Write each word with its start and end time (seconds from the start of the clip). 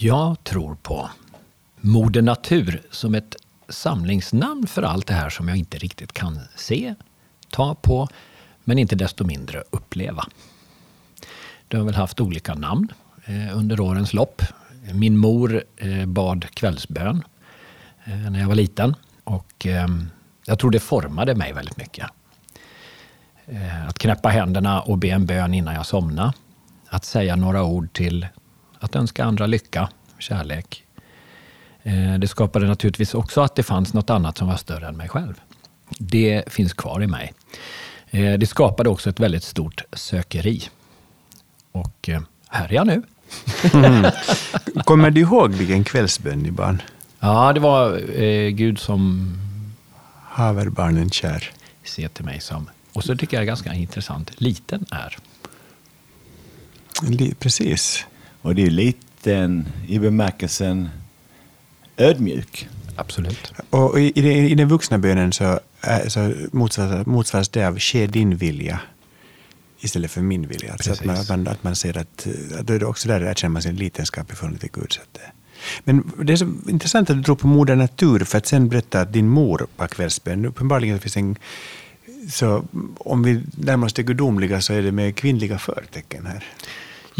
Jag 0.00 0.44
tror 0.44 0.74
på 0.74 1.10
Moder 1.80 2.22
Natur 2.22 2.82
som 2.90 3.14
ett 3.14 3.36
samlingsnamn 3.68 4.66
för 4.66 4.82
allt 4.82 5.06
det 5.06 5.14
här 5.14 5.30
som 5.30 5.48
jag 5.48 5.56
inte 5.56 5.78
riktigt 5.78 6.12
kan 6.12 6.40
se, 6.56 6.94
ta 7.50 7.74
på, 7.74 8.08
men 8.64 8.78
inte 8.78 8.96
desto 8.96 9.24
mindre 9.24 9.62
uppleva. 9.70 10.24
Det 11.68 11.76
har 11.76 11.84
väl 11.84 11.94
haft 11.94 12.20
olika 12.20 12.54
namn 12.54 12.92
eh, 13.24 13.56
under 13.58 13.80
årens 13.80 14.12
lopp. 14.12 14.42
Min 14.92 15.16
mor 15.16 15.64
eh, 15.76 16.06
bad 16.06 16.46
kvällsbön 16.54 17.22
eh, 18.04 18.30
när 18.30 18.40
jag 18.40 18.48
var 18.48 18.54
liten 18.54 18.94
och 19.24 19.66
ehm, 19.66 20.10
jag 20.44 20.58
tror 20.58 20.70
det 20.70 20.80
formade 20.80 21.34
mig 21.34 21.52
väldigt 21.52 21.76
mycket. 21.76 22.06
Att 23.88 23.98
knäppa 23.98 24.28
händerna 24.28 24.80
och 24.80 24.98
be 24.98 25.08
en 25.08 25.26
bön 25.26 25.54
innan 25.54 25.74
jag 25.74 25.86
somnade. 25.86 26.32
Att 26.88 27.04
säga 27.04 27.36
några 27.36 27.64
ord 27.64 27.92
till 27.92 28.26
att 28.80 28.96
önska 28.96 29.24
andra 29.24 29.46
lycka, 29.46 29.88
kärlek. 30.18 30.84
Det 32.18 32.28
skapade 32.28 32.66
naturligtvis 32.66 33.14
också 33.14 33.40
att 33.40 33.54
det 33.54 33.62
fanns 33.62 33.94
något 33.94 34.10
annat 34.10 34.38
som 34.38 34.48
var 34.48 34.56
större 34.56 34.88
än 34.88 34.96
mig 34.96 35.08
själv. 35.08 35.40
Det 35.98 36.44
finns 36.46 36.72
kvar 36.72 37.02
i 37.02 37.06
mig. 37.06 37.32
Det 38.10 38.48
skapade 38.48 38.88
också 38.88 39.10
ett 39.10 39.20
väldigt 39.20 39.44
stort 39.44 39.82
sökeri. 39.92 40.62
Och 41.72 42.10
här 42.48 42.68
är 42.68 42.72
jag 42.72 42.86
nu. 42.86 43.02
Mm. 43.72 44.10
Kommer 44.84 45.10
du 45.10 45.20
ihåg 45.20 45.50
vilken 45.50 45.84
kvällsbön 45.84 46.38
ni 46.38 46.50
barn? 46.50 46.82
Ja, 47.20 47.52
det 47.52 47.60
var 47.60 48.20
eh, 48.22 48.48
Gud 48.48 48.78
som... 48.78 49.32
Haver 50.22 50.68
barnen 50.68 51.10
kär. 51.10 51.50
Se 51.84 52.08
till 52.08 52.24
mig 52.24 52.40
som... 52.40 52.70
Och 52.92 53.04
så 53.04 53.16
tycker 53.16 53.36
jag 53.36 53.42
det 53.42 53.44
är 53.44 53.46
ganska 53.46 53.74
intressant, 53.74 54.40
liten 54.40 54.86
är. 54.90 55.16
Precis. 57.38 58.06
Och 58.42 58.54
det 58.54 58.62
är 58.62 58.70
liten 58.70 59.68
i 59.86 59.98
bemärkelsen 59.98 60.88
ödmjuk. 61.96 62.68
Absolut. 62.96 63.52
Och 63.70 64.00
i, 64.00 64.20
i, 64.20 64.50
i 64.50 64.54
den 64.54 64.68
vuxna 64.68 64.98
bönen 64.98 65.32
så, 65.32 65.60
så 66.08 66.32
motsvaras, 66.52 67.06
motsvaras 67.06 67.48
det 67.48 67.64
av 67.64 67.78
ske 67.78 68.06
din 68.06 68.36
vilja 68.36 68.80
istället 69.80 70.10
för 70.10 70.20
min 70.20 70.48
vilja. 70.48 70.72
Alltså 70.72 70.92
att, 70.92 71.04
man, 71.04 71.16
att, 71.16 71.28
man, 71.28 71.48
att 71.48 71.64
man 71.64 71.76
ser 71.76 71.98
att, 71.98 72.26
att 72.58 72.66
då 72.66 72.74
är 72.74 72.78
det 72.78 72.86
också 72.86 73.08
där 73.08 73.34
känner 73.34 73.52
man 73.52 73.62
sin 73.62 73.76
litenskap 73.76 74.32
i 74.32 74.34
förhållande 74.34 74.60
till 74.60 74.70
Gud. 74.72 74.92
Så 74.92 75.00
att, 75.00 75.18
men 75.84 76.12
det 76.22 76.32
är 76.32 76.36
så 76.36 76.52
intressant 76.68 77.10
att 77.10 77.16
du 77.16 77.22
tror 77.22 77.36
på 77.36 77.46
Moder 77.46 77.76
Natur 77.76 78.24
för 78.24 78.38
att 78.38 78.46
sen 78.46 78.68
berätta 78.68 79.00
att 79.00 79.12
din 79.12 79.28
mor 79.28 79.66
var 79.76 79.86
kvällsbön. 79.86 80.46
Uppenbarligen 80.46 81.00
finns 81.00 81.16
en 81.16 81.36
så 82.30 82.64
om 82.98 83.22
vi 83.22 83.42
närmar 83.56 83.86
oss 83.86 83.92
det 83.92 84.02
gudomliga 84.02 84.60
så 84.60 84.72
är 84.72 84.82
det 84.82 84.92
med 84.92 85.16
kvinnliga 85.16 85.58
förtecken 85.58 86.26
här. 86.26 86.44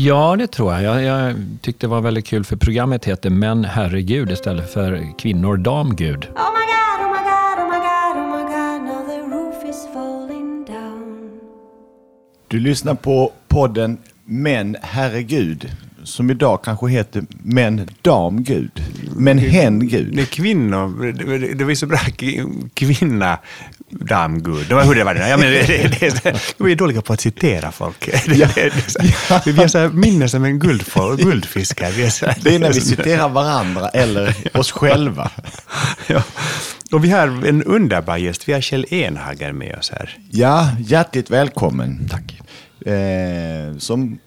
Ja, 0.00 0.36
det 0.36 0.46
tror 0.46 0.72
jag. 0.72 0.82
jag. 0.82 1.02
jag. 1.02 1.36
tyckte 1.60 1.86
det 1.86 1.90
var 1.90 2.00
väldigt 2.00 2.26
kul 2.26 2.44
för 2.44 2.56
programmet 2.56 3.04
heter 3.04 3.30
Män 3.30 3.64
herregud 3.64 4.30
istället 4.30 4.72
för 4.72 5.18
Kvinnor 5.18 5.56
damgud. 5.56 6.28
Oh 6.34 6.58
Du 12.48 12.60
lyssnar 12.60 12.94
på 12.94 13.32
podden 13.48 13.98
Män 14.24 14.76
herregud 14.82 15.70
som 16.04 16.30
idag 16.30 16.62
kanske 16.64 16.88
heter 16.88 17.24
Män 17.42 17.88
damgud. 18.02 18.82
Men 19.16 19.38
hen 19.38 19.88
gud. 19.88 20.16
Det 20.16 20.22
är 20.22 20.26
kvinnor, 20.26 21.12
det 21.54 21.64
var 21.64 21.74
så 21.74 21.86
bra, 21.86 21.98
kvinna 22.74 23.38
damgud. 23.90 24.66
Det 24.68 24.74
var 24.74 24.84
hur 24.84 24.94
det 24.94 25.04
var. 25.04 25.14
Ja, 25.14 25.36
men 25.36 25.52
det, 25.52 25.62
det, 26.00 26.24
det, 26.24 26.54
vi 26.58 26.72
är 26.72 26.76
dåliga 26.76 27.02
på 27.02 27.12
att 27.12 27.20
citera 27.20 27.72
folk. 27.72 28.08
Ja. 28.26 28.48
Vi 29.44 29.62
är 29.62 29.68
så 29.68 29.78
här 29.78 29.88
minne 29.88 30.28
som 30.28 30.44
en 30.44 30.58
guldfisk. 30.58 31.80
Här. 31.80 32.42
Det 32.44 32.54
är 32.54 32.58
när 32.58 32.72
vi 32.72 32.80
citerar 32.80 33.28
varandra 33.28 33.88
eller 33.88 34.34
oss 34.54 34.72
själva. 34.72 35.30
Ja. 36.06 36.22
Och 36.92 37.04
vi 37.04 37.10
har 37.10 37.46
en 37.46 37.62
underbar 37.62 38.16
gäst. 38.16 38.48
Vi 38.48 38.52
har 38.52 38.60
Kjell 38.60 38.86
Enhager 38.90 39.52
med 39.52 39.78
oss 39.78 39.90
här. 39.90 40.18
Ja, 40.30 40.70
hjärtligt 40.78 41.30
välkommen. 41.30 42.08
Tack. 42.10 42.40
Eh, 42.92 43.78
som 43.78 44.18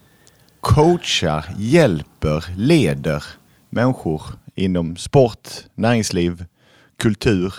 coachar, 0.60 1.46
hjälper, 1.58 2.46
leder 2.56 3.24
människor 3.70 4.22
inom 4.56 4.98
sport, 4.98 5.50
näringsliv, 5.76 6.46
kultur. 7.00 7.54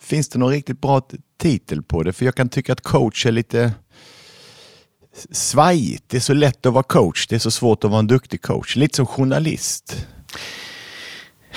Finns 0.00 0.28
det 0.28 0.38
någon 0.38 0.50
riktigt 0.50 0.80
bra 0.80 1.02
titel 1.40 1.82
på 1.82 2.02
det? 2.02 2.12
För 2.12 2.24
jag 2.24 2.34
kan 2.34 2.48
tycka 2.48 2.72
att 2.72 2.80
coach 2.80 3.26
är 3.26 3.32
lite 3.32 3.72
svajigt. 5.30 6.04
Det 6.06 6.16
är 6.16 6.20
så 6.20 6.34
lätt 6.34 6.66
att 6.66 6.72
vara 6.72 6.82
coach. 6.82 7.26
Det 7.26 7.34
är 7.34 7.38
så 7.38 7.50
svårt 7.50 7.84
att 7.84 7.90
vara 7.90 8.00
en 8.00 8.06
duktig 8.06 8.42
coach. 8.42 8.76
Lite 8.76 8.96
som 8.96 9.06
journalist. 9.06 10.06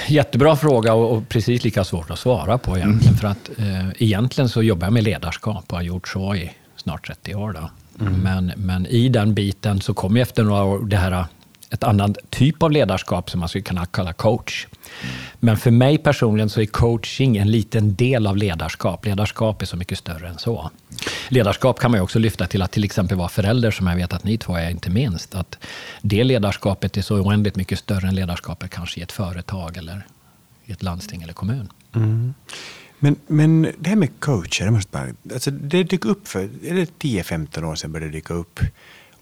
Jättebra 0.08 0.56
fråga 0.56 0.94
och, 0.94 1.30
precis 1.30 1.64
lika 1.64 1.84
svårt 1.84 2.12
att 2.12 2.20
svara 2.20 2.58
på 2.58 2.78
egentligen. 2.78 3.16
Mm. 3.16 3.18
För 3.18 3.28
att 3.28 3.50
eh, 3.58 4.03
egentligen 4.03 4.50
så 4.50 4.64
jobbar 4.64 4.86
jag 4.86 4.94
med 4.94 5.03
ledarskap 5.03 5.66
och 5.68 5.78
har 5.78 5.84
gjort 5.84 6.08
så 6.08 6.36
i 6.36 6.52
snart 6.76 7.08
30 7.08 7.36
år. 7.36 7.53
Då. 7.53 7.70
Mm. 8.06 8.20
Men, 8.20 8.53
men 8.58 8.86
i 8.86 9.09
den 9.09 9.34
biten 9.34 9.82
så 9.82 9.94
kommer 9.94 10.22
efter 10.22 10.44
några 10.44 10.64
år 10.64 10.86
det 10.86 10.98
här, 10.98 11.26
ett 11.73 11.84
annat 11.84 12.17
typ 12.29 12.63
av 12.63 12.72
ledarskap 12.72 13.29
som 13.29 13.39
man 13.39 13.50
skulle 13.50 13.63
kunna 13.63 13.85
kalla 13.85 14.13
coach. 14.13 14.67
Men 15.39 15.57
för 15.57 15.72
mig 15.72 15.97
personligen 15.97 16.50
så 16.50 16.61
är 16.61 16.66
coaching 16.66 17.38
en 17.38 17.51
liten 17.51 17.95
del 17.95 18.28
av 18.28 18.38
ledarskap. 18.38 19.06
Ledarskap 19.06 19.61
är 19.61 19.66
så 19.66 19.78
mycket 19.78 19.97
större 19.97 20.28
än 20.28 20.38
så. 20.38 20.72
Ledarskap 21.29 21.79
kan 21.79 21.91
man 21.91 22.00
också 22.00 22.19
lyfta 22.19 22.47
till 22.47 22.61
att 22.61 22.72
till 22.72 22.84
exempel 22.84 23.17
vara 23.17 23.29
förälder, 23.29 23.72
som 23.72 23.88
jag 23.88 23.95
vet 23.95 24.13
att 24.13 24.23
ni 24.23 24.38
två 24.38 24.56
är, 24.56 24.69
inte 24.69 24.89
minst. 24.89 25.35
Att 25.35 25.57
det 26.01 26.23
ledarskapet 26.23 26.97
är 26.97 27.01
så 27.01 27.16
oändligt 27.19 27.56
mycket 27.56 27.79
större 27.79 28.07
än 28.07 28.16
ledarskapet 28.16 28.72
kanske 28.72 29.00
i 29.00 29.03
ett 29.03 29.11
företag 29.11 29.78
eller 29.78 30.05
i 30.66 30.72
ett 30.72 30.84
landsting 30.84 31.22
eller 31.22 31.34
kommun. 31.34 31.69
Mm. 31.95 32.34
Men, 33.00 33.16
men 33.28 33.61
det 33.79 33.90
här 33.90 33.95
med 33.95 34.09
coacher, 34.19 34.66
det, 34.66 34.72
måste 34.72 34.91
bara, 34.91 35.34
alltså 35.34 35.51
det 35.51 35.84
dök 35.84 36.05
upp 36.05 36.28
för 36.28 36.44
10-15 36.44 37.63
år 37.63 37.75
sedan. 37.75 37.91
Började 37.91 38.11
det 38.11 38.17
dyka 38.17 38.34
upp. 38.34 38.59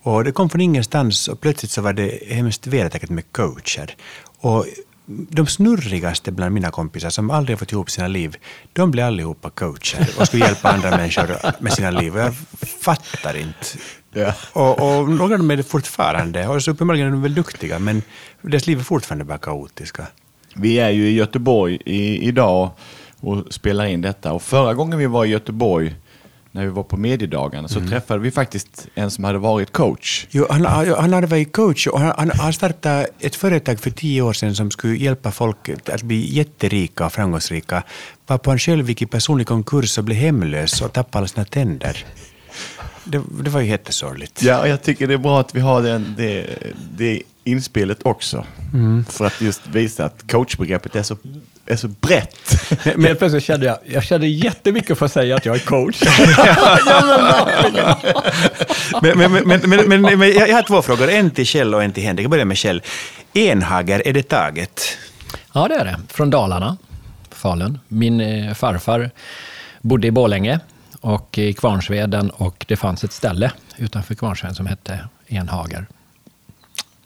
Och 0.03 0.23
det 0.23 0.31
kom 0.31 0.49
från 0.49 0.61
ingenstans 0.61 1.27
och 1.27 1.41
plötsligt 1.41 1.71
så 1.71 1.81
var 1.81 1.93
det 1.93 2.19
hemskt 2.27 2.67
vedertaget 2.67 3.09
med 3.09 3.31
coacher. 3.31 3.95
Och 4.39 4.65
de 5.05 5.47
snurrigaste 5.47 6.31
bland 6.31 6.53
mina 6.53 6.71
kompisar 6.71 7.09
som 7.09 7.31
aldrig 7.31 7.55
har 7.55 7.59
fått 7.59 7.71
ihop 7.71 7.91
sina 7.91 8.07
liv, 8.07 8.37
de 8.73 8.91
blir 8.91 9.03
allihopa 9.03 9.49
coacher 9.49 10.09
och 10.19 10.27
skulle 10.27 10.45
hjälpa 10.45 10.69
andra 10.71 10.89
människor 10.97 11.61
med 11.63 11.73
sina 11.73 11.91
liv. 11.91 12.13
Och 12.15 12.21
jag 12.21 12.35
fattar 12.81 13.37
inte. 13.37 13.65
Ja. 14.13 14.33
Och, 14.53 14.99
och 14.99 15.09
några 15.09 15.33
av 15.33 15.39
dem 15.39 15.51
är 15.51 15.57
det 15.57 15.63
fortfarande. 15.63 16.47
Och 16.47 16.63
så 16.63 16.71
uppenbarligen 16.71 17.07
är 17.07 17.11
de 17.11 17.21
väl 17.21 17.35
duktiga, 17.35 17.79
men 17.79 18.01
deras 18.41 18.67
liv 18.67 18.79
är 18.79 18.83
fortfarande 18.83 19.25
bara 19.25 19.37
kaotiska. 19.37 20.07
Vi 20.55 20.79
är 20.79 20.89
ju 20.89 21.07
i 21.07 21.13
Göteborg 21.13 21.79
i, 21.85 22.27
idag 22.27 22.71
och 23.19 23.53
spelar 23.53 23.85
in 23.85 24.01
detta. 24.01 24.33
Och 24.33 24.43
förra 24.43 24.73
gången 24.73 24.99
vi 24.99 25.05
var 25.05 25.25
i 25.25 25.29
Göteborg 25.29 25.95
när 26.51 26.63
vi 26.63 26.69
var 26.69 26.83
på 26.83 26.97
mediedagarna 26.97 27.67
så 27.67 27.79
mm. 27.79 27.89
träffade 27.89 28.19
vi 28.19 28.31
faktiskt 28.31 28.87
en 28.95 29.11
som 29.11 29.23
hade 29.23 29.37
varit 29.37 29.71
coach. 29.71 30.27
Jo, 30.29 30.45
han, 30.49 30.65
han 30.65 31.13
hade 31.13 31.27
varit 31.27 31.53
coach 31.53 31.87
och 31.87 31.99
han, 31.99 32.31
han 32.31 32.53
startade 32.53 33.07
ett 33.19 33.35
företag 33.35 33.79
för 33.79 33.89
tio 33.89 34.21
år 34.21 34.33
sedan 34.33 34.55
som 34.55 34.71
skulle 34.71 34.95
hjälpa 34.95 35.31
folk 35.31 35.69
att 35.69 36.03
bli 36.03 36.35
jätterika 36.35 37.05
och 37.05 37.13
framgångsrika. 37.13 37.83
Varpå 38.27 38.49
han 38.49 38.59
själv 38.59 38.89
gick 38.89 39.01
i 39.01 39.05
personlig 39.05 39.47
konkurs 39.47 39.97
och 39.97 40.03
blev 40.03 40.17
hemlös 40.17 40.81
och 40.81 40.93
tappade 40.93 41.17
alla 41.17 41.27
sina 41.27 41.45
tänder. 41.45 42.05
Det, 43.03 43.21
det 43.43 43.49
var 43.49 43.61
ju 43.61 43.67
jättesorgligt. 43.67 44.43
Ja, 44.43 44.61
och 44.61 44.67
jag 44.67 44.83
tycker 44.83 45.07
det 45.07 45.13
är 45.13 45.17
bra 45.17 45.39
att 45.39 45.55
vi 45.55 45.59
har 45.59 45.81
den, 45.81 46.13
det, 46.17 46.47
det 46.97 47.21
inspelet 47.43 47.99
också. 48.03 48.45
Mm. 48.73 49.05
För 49.05 49.25
att 49.25 49.41
just 49.41 49.67
visa 49.67 50.05
att 50.05 50.31
coachbegreppet 50.31 50.95
är 50.95 51.03
så 51.03 51.17
är 51.65 51.75
så 51.75 51.87
brett. 51.87 52.37
Men, 52.83 52.93
men 53.01 53.15
plötsligt 53.15 53.43
kände 53.43 53.65
jag, 53.65 53.77
jag 53.85 54.03
kände 54.03 54.27
jättemycket 54.27 54.97
för 54.97 55.05
att 55.05 55.11
säga 55.11 55.35
att 55.35 55.45
jag 55.45 55.55
är 55.55 55.59
coach. 55.59 56.01
men, 59.01 59.17
men, 59.17 59.31
men, 59.31 59.69
men, 59.69 60.01
men, 60.01 60.19
men, 60.19 60.31
jag 60.31 60.55
har 60.55 60.61
två 60.61 60.81
frågor, 60.81 61.09
en 61.09 61.31
till 61.31 61.45
Kjell 61.45 61.75
och 61.75 61.83
en 61.83 61.91
till 61.91 62.03
Henrik. 62.03 62.23
Jag 62.23 62.31
börjar 62.31 62.45
med 62.45 62.57
Kjell. 62.57 62.81
Enhager, 63.33 64.07
är 64.07 64.13
det 64.13 64.23
taget? 64.23 64.97
Ja, 65.53 65.67
det 65.67 65.75
är 65.75 65.85
det. 65.85 65.99
Från 66.09 66.29
Dalarna, 66.29 66.77
Falun. 67.29 67.79
Min 67.87 68.21
eh, 68.21 68.53
farfar 68.53 69.11
bodde 69.81 70.07
i 70.07 70.11
Bålänge 70.11 70.59
och 71.01 71.37
i 71.37 71.53
Kvarnsveden 71.53 72.29
och 72.29 72.65
det 72.67 72.75
fanns 72.75 73.03
ett 73.03 73.11
ställe 73.11 73.51
utanför 73.77 74.15
Kvarnsveden 74.15 74.55
som 74.55 74.65
hette 74.65 74.99
Enhager. 75.27 75.85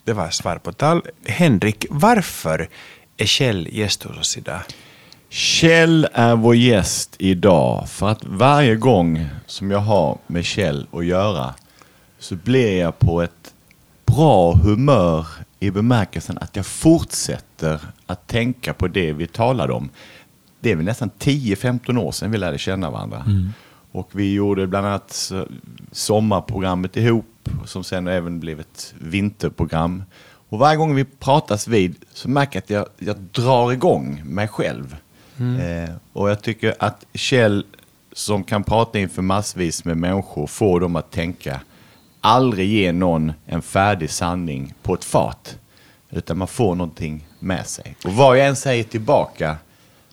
Det 0.03 0.13
var 0.13 0.29
svar 0.29 0.57
på 0.57 0.71
tal. 0.71 1.01
Henrik, 1.25 1.85
varför 1.89 2.69
är 3.17 3.25
Kjell 3.25 3.67
gäst 3.71 4.03
hos 4.03 4.17
oss 4.17 4.37
idag? 4.37 4.59
Kjell 5.29 6.07
är 6.13 6.35
vår 6.35 6.55
gäst 6.55 7.15
idag 7.19 7.89
för 7.89 8.09
att 8.09 8.25
varje 8.25 8.75
gång 8.75 9.27
som 9.45 9.71
jag 9.71 9.79
har 9.79 10.17
med 10.27 10.45
Kjell 10.45 10.87
att 10.91 11.05
göra 11.05 11.53
så 12.19 12.35
blir 12.35 12.79
jag 12.79 12.99
på 12.99 13.21
ett 13.21 13.53
bra 14.05 14.53
humör 14.53 15.27
i 15.59 15.71
bemärkelsen 15.71 16.37
att 16.37 16.55
jag 16.55 16.65
fortsätter 16.65 17.81
att 18.05 18.27
tänka 18.27 18.73
på 18.73 18.87
det 18.87 19.13
vi 19.13 19.27
talade 19.27 19.73
om. 19.73 19.89
Det 20.59 20.71
är 20.71 20.75
väl 20.75 20.85
nästan 20.85 21.11
10-15 21.19 21.99
år 21.99 22.11
sedan 22.11 22.31
vi 22.31 22.37
lärde 22.37 22.57
känna 22.57 22.89
varandra. 22.89 23.23
Mm. 23.27 23.49
Och 23.91 24.09
vi 24.11 24.33
gjorde 24.33 24.67
bland 24.67 24.87
annat 24.87 25.31
sommarprogrammet 25.91 26.97
ihop 26.97 27.49
som 27.65 27.83
sen 27.83 28.07
även 28.07 28.39
blev 28.39 28.59
ett 28.59 28.93
vinterprogram. 28.99 30.03
Och 30.49 30.59
varje 30.59 30.77
gång 30.77 30.95
vi 30.95 31.03
pratas 31.03 31.67
vid 31.67 31.95
så 32.13 32.29
märker 32.29 32.55
jag 32.55 32.63
att 32.63 32.69
jag, 32.99 33.07
jag 33.07 33.21
drar 33.21 33.71
igång 33.71 34.21
mig 34.25 34.47
själv. 34.47 34.95
Eh, 35.59 35.95
och 36.13 36.29
jag 36.29 36.41
tycker 36.41 36.75
att 36.79 37.05
Kjell 37.13 37.65
som 38.13 38.43
kan 38.43 38.63
prata 38.63 38.99
inför 38.99 39.21
massvis 39.21 39.85
med 39.85 39.97
människor 39.97 40.47
får 40.47 40.79
dem 40.79 40.95
att 40.95 41.11
tänka 41.11 41.61
aldrig 42.21 42.69
ge 42.69 42.91
någon 42.91 43.33
en 43.45 43.61
färdig 43.61 44.09
sanning 44.09 44.73
på 44.81 44.93
ett 44.93 45.03
fat. 45.03 45.57
Utan 46.09 46.37
man 46.37 46.47
får 46.47 46.75
någonting 46.75 47.27
med 47.39 47.67
sig. 47.67 47.95
Och 48.05 48.13
vad 48.13 48.37
jag 48.37 48.47
än 48.47 48.55
säger 48.55 48.83
tillbaka 48.83 49.57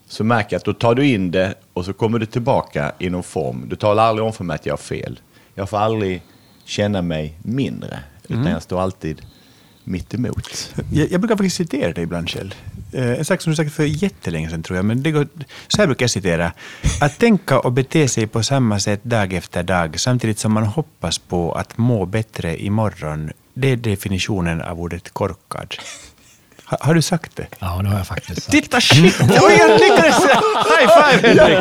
så 0.06 0.24
märker 0.24 0.52
jag 0.54 0.58
att 0.58 0.64
då 0.64 0.72
tar 0.72 0.94
du 0.94 1.06
in 1.06 1.30
det 1.30 1.54
och 1.72 1.84
så 1.84 1.92
kommer 1.92 2.18
du 2.18 2.26
tillbaka 2.26 2.92
i 2.98 3.10
någon 3.10 3.22
form. 3.22 3.64
Du 3.68 3.76
talar 3.76 4.04
aldrig 4.04 4.26
om 4.26 4.32
för 4.32 4.44
mig 4.44 4.54
att 4.54 4.66
jag 4.66 4.72
har 4.72 4.78
fel. 4.78 5.20
Jag 5.54 5.70
får 5.70 5.78
aldrig 5.78 6.22
känna 6.64 7.02
mig 7.02 7.38
mindre. 7.42 8.00
Utan 8.28 8.46
jag 8.46 8.62
står 8.62 8.80
alltid 8.80 9.22
mittemot. 9.84 10.74
Jag, 10.92 11.12
jag 11.12 11.20
brukar 11.20 11.36
faktiskt 11.36 11.56
citera 11.56 11.92
dig 11.92 12.04
ibland, 12.04 12.28
Kjell. 12.28 12.54
Eh, 12.92 13.18
en 13.18 13.24
sak 13.24 13.40
som 13.40 13.50
du 13.50 13.56
sagt 13.56 13.72
för 13.72 13.84
jättelänge 13.84 14.50
sedan, 14.50 14.62
tror 14.62 14.76
jag. 14.76 14.84
Men 14.84 15.02
det 15.02 15.10
går, 15.10 15.26
så 15.68 15.78
här 15.78 15.86
brukar 15.86 16.04
jag 16.04 16.10
citera. 16.10 16.52
Att 17.00 17.18
tänka 17.18 17.58
och 17.58 17.72
bete 17.72 18.08
sig 18.08 18.26
på 18.26 18.42
samma 18.42 18.80
sätt 18.80 19.04
dag 19.04 19.32
efter 19.32 19.62
dag, 19.62 20.00
samtidigt 20.00 20.38
som 20.38 20.52
man 20.52 20.66
hoppas 20.66 21.18
på 21.18 21.52
att 21.52 21.78
må 21.78 22.06
bättre 22.06 22.64
imorgon, 22.64 23.30
det 23.54 23.68
är 23.68 23.76
definitionen 23.76 24.62
av 24.62 24.80
ordet 24.80 25.10
korkad. 25.10 25.74
Ha, 26.72 26.78
har 26.86 26.94
du 26.94 27.02
sagt 27.02 27.36
det? 27.36 27.46
Ja, 27.58 27.80
det 27.82 27.88
har 27.88 27.96
jag 27.96 28.06
faktiskt 28.06 28.42
sagt. 28.42 28.50
Titta, 28.52 28.80
shit! 28.80 29.16
Oj, 29.20 29.56
jag 29.58 29.70
lyckades! 29.80 30.16
High 30.78 30.88
five, 30.88 31.28
Henrik! 31.28 31.58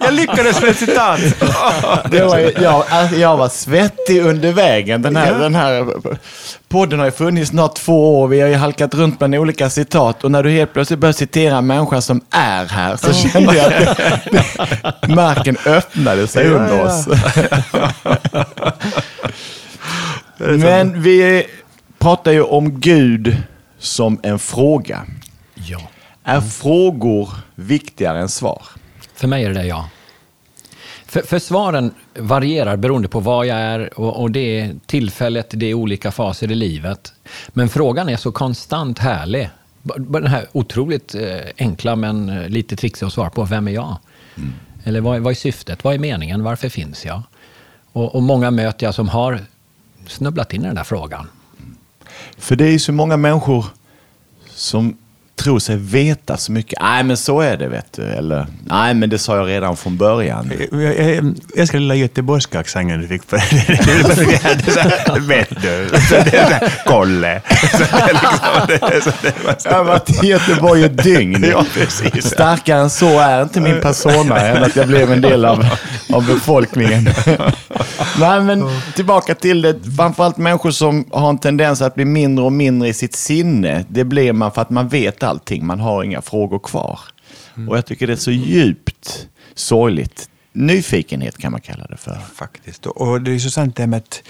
Jag 0.00 0.14
lyckades 0.14 0.60
med 0.60 0.70
ett 0.70 0.78
citat. 0.78 1.20
Det 2.10 2.24
var, 2.24 2.38
jag, 2.62 2.84
alltså, 2.90 3.16
jag 3.16 3.36
var 3.36 3.48
svettig 3.48 4.20
under 4.22 4.52
vägen. 4.52 5.02
Den 5.02 5.16
här, 5.16 5.32
Ja. 5.32 5.38
den 5.38 5.54
här 5.54 5.86
podden 6.68 6.98
har 6.98 7.06
ju 7.06 7.12
funnits 7.12 7.50
snart 7.50 7.74
två 7.74 8.20
år. 8.20 8.28
Vi 8.28 8.40
har 8.40 8.48
ju 8.48 8.54
halkat 8.54 8.94
runt 8.94 9.18
bland 9.18 9.34
olika 9.34 9.70
citat. 9.70 10.24
Och 10.24 10.30
när 10.30 10.42
du 10.42 10.50
helt 10.50 10.72
plötsligt 10.72 10.98
börjar 10.98 11.12
citera 11.12 11.56
en 11.56 11.66
människa 11.66 12.00
som 12.00 12.20
är 12.30 12.64
här 12.66 12.96
så 12.96 13.12
kände 13.12 13.54
jag 13.56 13.72
att 13.72 13.96
det, 15.02 15.08
marken 15.14 15.56
öppnade 15.66 16.26
sig 16.26 16.46
Ja, 16.46 16.52
under 16.52 16.76
ja. 16.76 16.84
oss. 16.84 17.08
Men 20.36 21.02
vi 21.02 21.46
pratar 21.98 22.32
ju 22.32 22.42
om 22.42 22.80
Gud 22.80 23.36
som 23.80 24.20
en 24.22 24.38
fråga. 24.38 25.06
Ja. 25.54 25.80
Är 26.24 26.40
frågor 26.40 27.30
viktigare 27.54 28.20
än 28.20 28.28
svar? 28.28 28.62
För 29.14 29.28
mig 29.28 29.44
är 29.44 29.54
det 29.54 29.66
ja. 29.66 29.88
För, 31.06 31.22
för 31.22 31.38
svaren 31.38 31.94
varierar 32.14 32.76
beroende 32.76 33.08
på 33.08 33.20
vad 33.20 33.46
jag 33.46 33.58
är 33.58 34.00
och, 34.00 34.20
och 34.20 34.30
det 34.30 34.60
är 34.60 34.76
tillfället, 34.86 35.50
det 35.50 35.66
är 35.66 35.74
olika 35.74 36.12
faser 36.12 36.52
i 36.52 36.54
livet. 36.54 37.12
Men 37.48 37.68
frågan 37.68 38.08
är 38.08 38.16
så 38.16 38.32
konstant 38.32 38.98
härlig. 38.98 39.50
Den 39.96 40.26
här 40.26 40.46
otroligt 40.52 41.14
eh, 41.14 41.38
enkla 41.58 41.96
men 41.96 42.28
eh, 42.28 42.48
lite 42.48 42.76
trixiga 42.76 43.06
att 43.06 43.12
svara 43.12 43.30
på. 43.30 43.44
Vem 43.44 43.68
är 43.68 43.72
jag? 43.72 43.96
Eller 44.84 45.00
vad, 45.00 45.20
vad 45.20 45.30
är 45.30 45.34
syftet? 45.34 45.84
Vad 45.84 45.94
är 45.94 45.98
meningen? 45.98 46.42
Varför 46.42 46.68
finns 46.68 47.04
jag? 47.04 47.22
Och, 47.92 48.14
och 48.14 48.22
många 48.22 48.50
möter 48.50 48.86
jag 48.86 48.94
som 48.94 49.08
har 49.08 49.40
snubblat 50.06 50.54
in 50.54 50.62
i 50.62 50.66
den 50.66 50.74
där 50.74 50.84
frågan. 50.84 51.26
För 52.38 52.56
det 52.56 52.64
är 52.64 52.70
ju 52.70 52.78
så 52.78 52.92
många 52.92 53.16
människor 53.16 53.64
som 54.54 54.96
tror 55.36 55.58
sig 55.58 55.76
veta 55.76 56.36
så 56.36 56.52
mycket. 56.52 56.78
Nej, 56.82 57.02
men 57.04 57.16
så 57.16 57.40
är 57.40 57.56
det, 57.56 57.68
vet 57.68 57.92
du. 57.92 58.02
Eller, 58.02 58.46
nej, 58.66 58.94
men 58.94 59.10
det 59.10 59.18
sa 59.18 59.36
jag 59.36 59.48
redan 59.48 59.76
från 59.76 59.96
början. 59.96 60.52
Jag, 60.72 60.82
jag, 60.82 60.98
jag 61.18 61.34
älskar 61.56 61.78
lilla 61.78 61.94
göteborgska 61.94 62.58
accenten 62.58 63.00
du 63.00 63.08
fick 63.08 63.26
på 63.26 63.36
det. 63.50 65.18
Vet 65.20 65.62
du? 65.62 65.88
Kolle. 66.86 67.42
Liksom- 67.62 67.86
Jag 69.64 69.72
har 69.76 69.84
varit 69.84 70.24
i 70.24 70.26
Göteborg 70.26 70.84
ett 70.84 71.02
dygn. 71.04 71.44
Ja, 71.50 71.64
precis. 71.74 72.26
Starkare 72.26 72.80
än 72.80 72.90
så 72.90 73.18
är 73.18 73.42
inte 73.42 73.60
min 73.60 73.80
persona 73.80 74.40
än 74.40 74.64
att 74.64 74.76
jag 74.76 74.86
blev 74.86 75.12
en 75.12 75.20
del 75.20 75.44
av, 75.44 75.66
av 76.12 76.26
befolkningen. 76.26 77.08
Nej, 78.20 78.40
men 78.42 78.68
tillbaka 78.96 79.34
till 79.34 79.62
det. 79.62 79.80
Framförallt 79.96 80.36
människor 80.36 80.70
som 80.70 81.04
har 81.10 81.30
en 81.30 81.38
tendens 81.38 81.82
att 81.82 81.94
bli 81.94 82.04
mindre 82.04 82.44
och 82.44 82.52
mindre 82.52 82.88
i 82.88 82.92
sitt 82.94 83.14
sinne. 83.14 83.84
Det 83.88 84.04
blir 84.04 84.32
man 84.32 84.52
för 84.52 84.62
att 84.62 84.70
man 84.70 84.88
vet 84.88 85.22
allting. 85.22 85.66
Man 85.66 85.80
har 85.80 86.02
inga 86.04 86.22
frågor 86.22 86.58
kvar. 86.58 87.00
Och 87.68 87.76
jag 87.76 87.86
tycker 87.86 88.06
det 88.06 88.12
är 88.12 88.16
så 88.16 88.30
djupt 88.30 89.26
sorgligt. 89.54 90.28
Nyfikenhet 90.52 91.38
kan 91.38 91.52
man 91.52 91.60
kalla 91.60 91.86
det 91.86 91.96
för. 91.96 92.18
Faktiskt. 92.34 92.86
Och- 92.86 93.00
Och 93.00 93.20
det 93.22 93.34
är 93.34 93.38
så 93.38 93.50
sant 93.50 93.76
det 93.76 93.82
här 93.82 93.88
med 93.88 93.96
att 93.98 94.22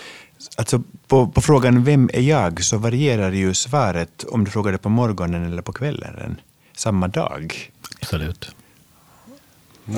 alltså, 0.57 0.83
på, 1.09 1.27
på 1.29 1.41
frågan 1.41 1.85
vem 1.85 2.11
är 2.13 2.21
jag 2.21 2.65
så 2.65 2.79
varierar 2.79 3.33
ju 3.33 3.55
svaret 3.55 4.25
om 4.31 4.45
du 4.45 4.51
frågar 4.51 4.73
det 4.73 4.79
på 4.79 4.89
morgonen 4.89 5.53
eller 5.53 5.63
på 5.63 5.73
kvällen. 5.73 6.41
Samma 6.77 7.09
dag. 7.09 7.55
Absolut. 8.01 8.51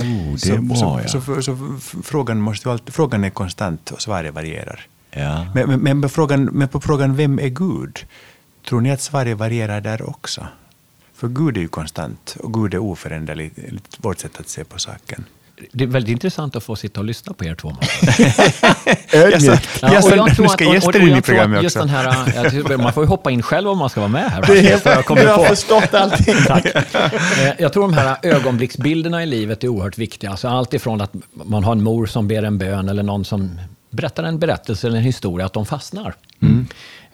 Oh, 0.01 0.33
det 0.33 0.39
så, 0.39 0.75
så, 0.77 1.01
ja. 1.03 1.09
så, 1.09 1.21
så, 1.21 1.43
så 1.43 1.77
f- 1.79 1.95
frågan, 2.05 2.41
måste 2.41 2.69
ju 2.69 2.73
alltid, 2.73 2.95
frågan 2.95 3.25
är 3.25 3.31
konstant 3.31 3.91
och 3.91 4.03
svaret 4.03 4.35
varierar. 4.35 4.81
ja. 5.11 5.47
Men, 5.55 5.69
men, 5.69 5.81
men, 5.81 6.03
på 6.03 6.09
frågan, 6.09 6.45
men 6.45 6.69
på 6.69 6.81
frågan 6.81 7.17
vem 7.17 7.39
är 7.39 7.49
Gud? 7.49 7.99
Tror 8.69 8.81
ni 8.81 8.91
att 8.91 9.01
svaret 9.01 9.39
varierar 9.39 9.81
där 9.81 10.09
också? 10.09 10.47
För 11.15 11.29
Gud 11.29 11.57
är 11.57 11.61
ju 11.61 11.69
konstant 11.69 12.37
och 12.41 12.55
Gud 12.55 12.75
är 12.75 12.79
oföränderlig 12.79 13.53
enligt 13.69 13.97
vårt 14.05 14.19
sätt 14.19 14.41
att 14.41 14.49
se 14.49 14.65
på 14.65 14.79
saken. 14.79 15.25
Det 15.73 15.85
är 15.85 15.89
väldigt 15.89 16.11
intressant 16.13 16.57
att 16.57 16.63
få 16.65 16.77
sitta 16.77 17.01
och 17.01 17.07
lyssna 17.07 17.33
på 17.33 17.45
er 17.45 17.55
två. 17.55 17.69
Ödmjukt. 19.13 19.69
Ja, 19.83 19.93
Jag 19.93 20.05
och 20.05 20.11
jag 20.11 20.35
tror 20.35 20.45
nu 20.45 20.47
att- 20.47 20.53
ska 20.53 20.65
och- 20.69 20.71
och- 20.71 20.95
jag 21.09 21.25
tror 21.25 21.57
att 21.57 21.63
just 21.63 21.77
den 21.79 21.89
här, 21.89 22.77
Man 22.79 22.93
får 22.93 23.03
ju 23.05 23.09
hoppa 23.09 23.31
in 23.31 23.43
själv 23.43 23.69
om 23.69 23.79
man 23.79 23.91
ska 23.91 24.01
vara 24.01 24.09
med 24.11 24.31
här. 24.31 24.43
Det 24.47 24.59
är 24.73 24.79
För 24.79 24.91
jag 24.91 25.05
kommer 25.07 25.23
du 25.23 25.29
har 25.29 25.37
på. 25.37 25.45
förstått 25.45 25.95
allting. 25.95 26.35
Eh, 27.43 27.53
Jag 27.59 27.73
tror 27.73 27.83
de 27.83 27.93
här 27.95 28.17
ögonblicksbilderna 28.23 29.23
i 29.23 29.27
livet 29.27 29.65
är 29.65 29.69
oerhört 29.69 29.99
viktiga. 29.99 30.31
Alltså 30.31 30.49
allt 30.49 30.75
ifrån 30.75 31.01
att 31.01 31.13
man 31.33 31.65
har 31.65 31.73
en 31.73 31.83
mor 31.83 32.07
som 32.07 32.29
ber 32.29 32.43
en 32.43 32.59
bön 32.59 32.89
eller 32.89 33.03
någon 33.03 33.25
som 33.25 33.61
berättar 33.91 34.25
en 34.25 34.39
berättelse 34.39 34.87
eller 34.87 34.97
en 34.99 35.03
historia, 35.05 35.47
att 35.47 35.53
de 35.53 35.67
fastnar. 35.67 36.15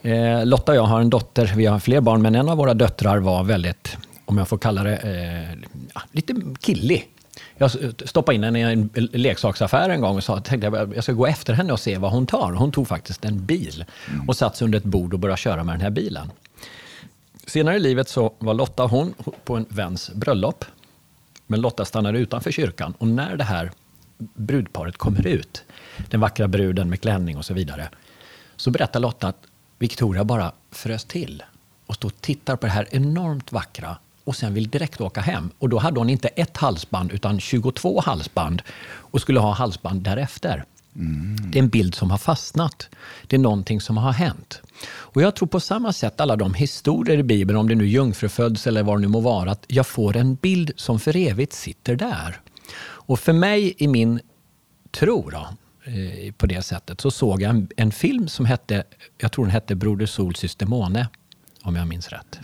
Eh, 0.03 0.47
Lotta 0.47 0.73
och 0.73 0.79
jag 0.79 0.83
har 0.83 1.01
en 1.01 1.11
dotter, 1.11 1.53
vi 1.56 1.67
har 1.67 1.79
fler 1.79 2.01
barn, 2.01 2.23
men 2.23 2.35
en 2.35 2.49
av 2.49 2.56
våra 2.56 2.75
döttrar 2.75 3.19
var 3.19 3.44
väldigt, 3.44 3.97
om 4.25 4.39
jag 4.39 4.49
får 4.49 4.59
kalla 4.59 4.83
det, 4.83 4.97
eh, 4.97 5.59
lite 6.12 6.35
killig. 6.61 7.05
Jag 7.56 7.70
stoppade 8.05 8.37
in 8.37 8.44
henne 8.44 8.58
i 8.58 8.62
en 8.62 8.90
leksaksaffär 8.94 9.88
en 9.90 10.00
gång 10.00 10.17
och 10.17 10.25
sa, 10.25 10.40
tänkte 10.40 10.67
jag, 10.67 10.96
jag 10.96 11.05
ska 11.05 11.12
gå 11.12 11.26
efter 11.26 11.52
henne 11.52 11.73
och 11.73 11.81
se 11.81 11.99
vad 11.99 12.12
hon 12.12 12.26
tar. 12.26 12.52
Hon 12.52 12.73
tog 12.73 12.88
faktiskt 12.88 13.25
en 13.25 13.44
bil 13.44 13.85
och 14.29 14.37
satt 14.37 14.56
sig 14.56 14.64
under 14.64 14.79
ett 14.79 14.85
bord 14.85 15.14
och 15.14 15.20
började 15.20 15.40
köra 15.40 15.64
med 15.64 15.75
den 15.75 15.81
här 15.81 15.90
bilen. 15.90 16.31
Senare 17.46 17.76
i 17.76 17.81
livet 17.81 18.08
så 18.08 18.32
var 18.38 18.55
Lotta 18.55 18.85
och 18.85 18.90
hon 18.90 19.14
på 19.44 19.56
en 19.56 19.67
väns 19.69 20.10
bröllop. 20.10 20.65
Men 21.46 21.60
Lotta 21.60 21.84
stannade 21.84 22.19
utanför 22.19 22.51
kyrkan 22.51 22.94
och 22.98 23.08
när 23.08 23.36
det 23.36 23.44
här 23.44 23.70
brudparet 24.19 24.96
kommer 24.96 25.27
ut, 25.27 25.65
den 26.08 26.20
vackra 26.20 26.48
bruden 26.48 26.91
med 26.91 27.01
klänning 27.01 27.36
och 27.36 27.44
så 27.44 27.55
vidare, 27.55 27.89
så 28.56 28.70
berättar 28.70 29.01
Lotta 29.01 29.29
att 29.29 29.46
Victoria 29.79 30.24
bara 30.24 30.53
frös 30.70 31.05
till 31.05 31.43
och 31.86 31.94
står 31.94 32.08
och 32.08 32.20
tittar 32.20 32.56
på 32.56 32.67
det 32.67 32.72
här 32.72 32.89
enormt 32.91 33.53
vackra 33.53 33.96
och 34.29 34.37
sen 34.37 34.55
vill 34.55 34.70
direkt 34.70 35.01
åka 35.01 35.20
hem. 35.20 35.51
Och 35.58 35.69
då 35.69 35.79
hade 35.79 36.01
hon 36.01 36.11
inte 36.11 36.29
ett 36.29 36.56
halsband 36.56 37.13
utan 37.13 37.41
22 37.41 38.01
halsband 38.01 38.63
och 38.87 39.20
skulle 39.20 39.41
ha 39.41 39.53
halsband 39.53 40.03
därefter. 40.03 40.65
Det 41.53 41.58
är 41.58 41.63
en 41.63 41.69
bild 41.69 41.94
som 41.94 42.11
har 42.11 42.19
fastnat. 42.19 42.89
Det 43.27 43.37
är 43.37 43.41
någonting 43.41 43.81
som 43.81 43.97
har 43.97 44.13
hänt. 44.13 44.61
Och 44.87 45.23
jag 45.23 45.37
tror 45.37 45.49
på 45.49 45.61
samma 45.61 45.93
sätt 45.93 46.20
alla 46.20 46.37
de 46.37 46.55
historier 46.55 47.19
i 47.19 47.23
Bibeln, 47.23 47.58
om 47.58 47.69
det 47.69 47.75
nu 47.75 47.85
är 47.85 47.89
jungfruföds 47.89 48.67
eller 48.67 48.82
vad 48.82 48.97
det 48.97 49.01
nu 49.01 49.08
må 49.08 49.20
vara, 49.20 49.51
att 49.51 49.65
jag 49.69 49.87
får 49.87 50.17
en 50.17 50.35
bild 50.35 50.73
som 50.77 51.01
för 51.01 51.17
evigt 51.17 51.53
sitter 51.53 51.97
där. 51.97 52.41
Och 52.81 53.20
för 53.20 53.32
mig 53.32 53.75
i 53.79 53.89
min 53.89 54.20
tro 54.91 55.31
då, 55.31 55.49
eh, 55.85 56.32
på 56.32 56.47
det 56.47 56.63
sättet, 56.63 57.01
så 57.01 57.11
såg 57.11 57.43
jag 57.43 57.51
en, 57.51 57.69
en 57.77 57.93
film 57.93 58.29
som 58.29 58.47
hette, 58.47 58.85
jag 59.19 59.32
tror 59.32 59.44
den 59.44 59.53
hette 59.53 59.75
Broder 59.75 60.06
Sol, 60.06 60.35
Syster 60.35 60.67
Måne, 60.67 61.08
om 61.63 61.77
jag 61.77 61.89
minns 61.89 62.08
rätt. 62.08 62.39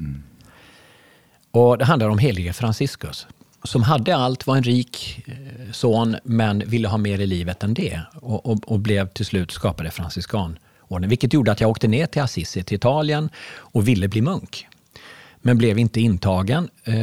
Och 1.54 1.78
det 1.78 1.84
handlar 1.84 2.08
om 2.08 2.18
helige 2.18 2.52
Franciscus 2.52 3.26
som 3.64 3.82
hade 3.82 4.16
allt, 4.16 4.46
var 4.46 4.56
en 4.56 4.62
rik 4.62 5.24
eh, 5.26 5.72
son 5.72 6.16
men 6.24 6.62
ville 6.66 6.88
ha 6.88 6.98
mer 6.98 7.18
i 7.18 7.26
livet 7.26 7.62
än 7.62 7.74
det 7.74 8.00
och, 8.14 8.46
och, 8.46 8.72
och 8.72 8.78
blev 8.78 9.08
till 9.08 9.26
slut 9.26 9.50
skapade 9.50 9.90
franciskanorden. 9.90 11.08
Vilket 11.08 11.32
gjorde 11.32 11.52
att 11.52 11.60
jag 11.60 11.70
åkte 11.70 11.88
ner 11.88 12.06
till 12.06 12.22
Assisi, 12.22 12.62
till 12.62 12.76
Italien 12.76 13.28
och 13.56 13.88
ville 13.88 14.08
bli 14.08 14.20
munk. 14.20 14.66
Men 15.42 15.58
blev 15.58 15.78
inte 15.78 16.00
intagen. 16.00 16.68
Eh, 16.84 16.94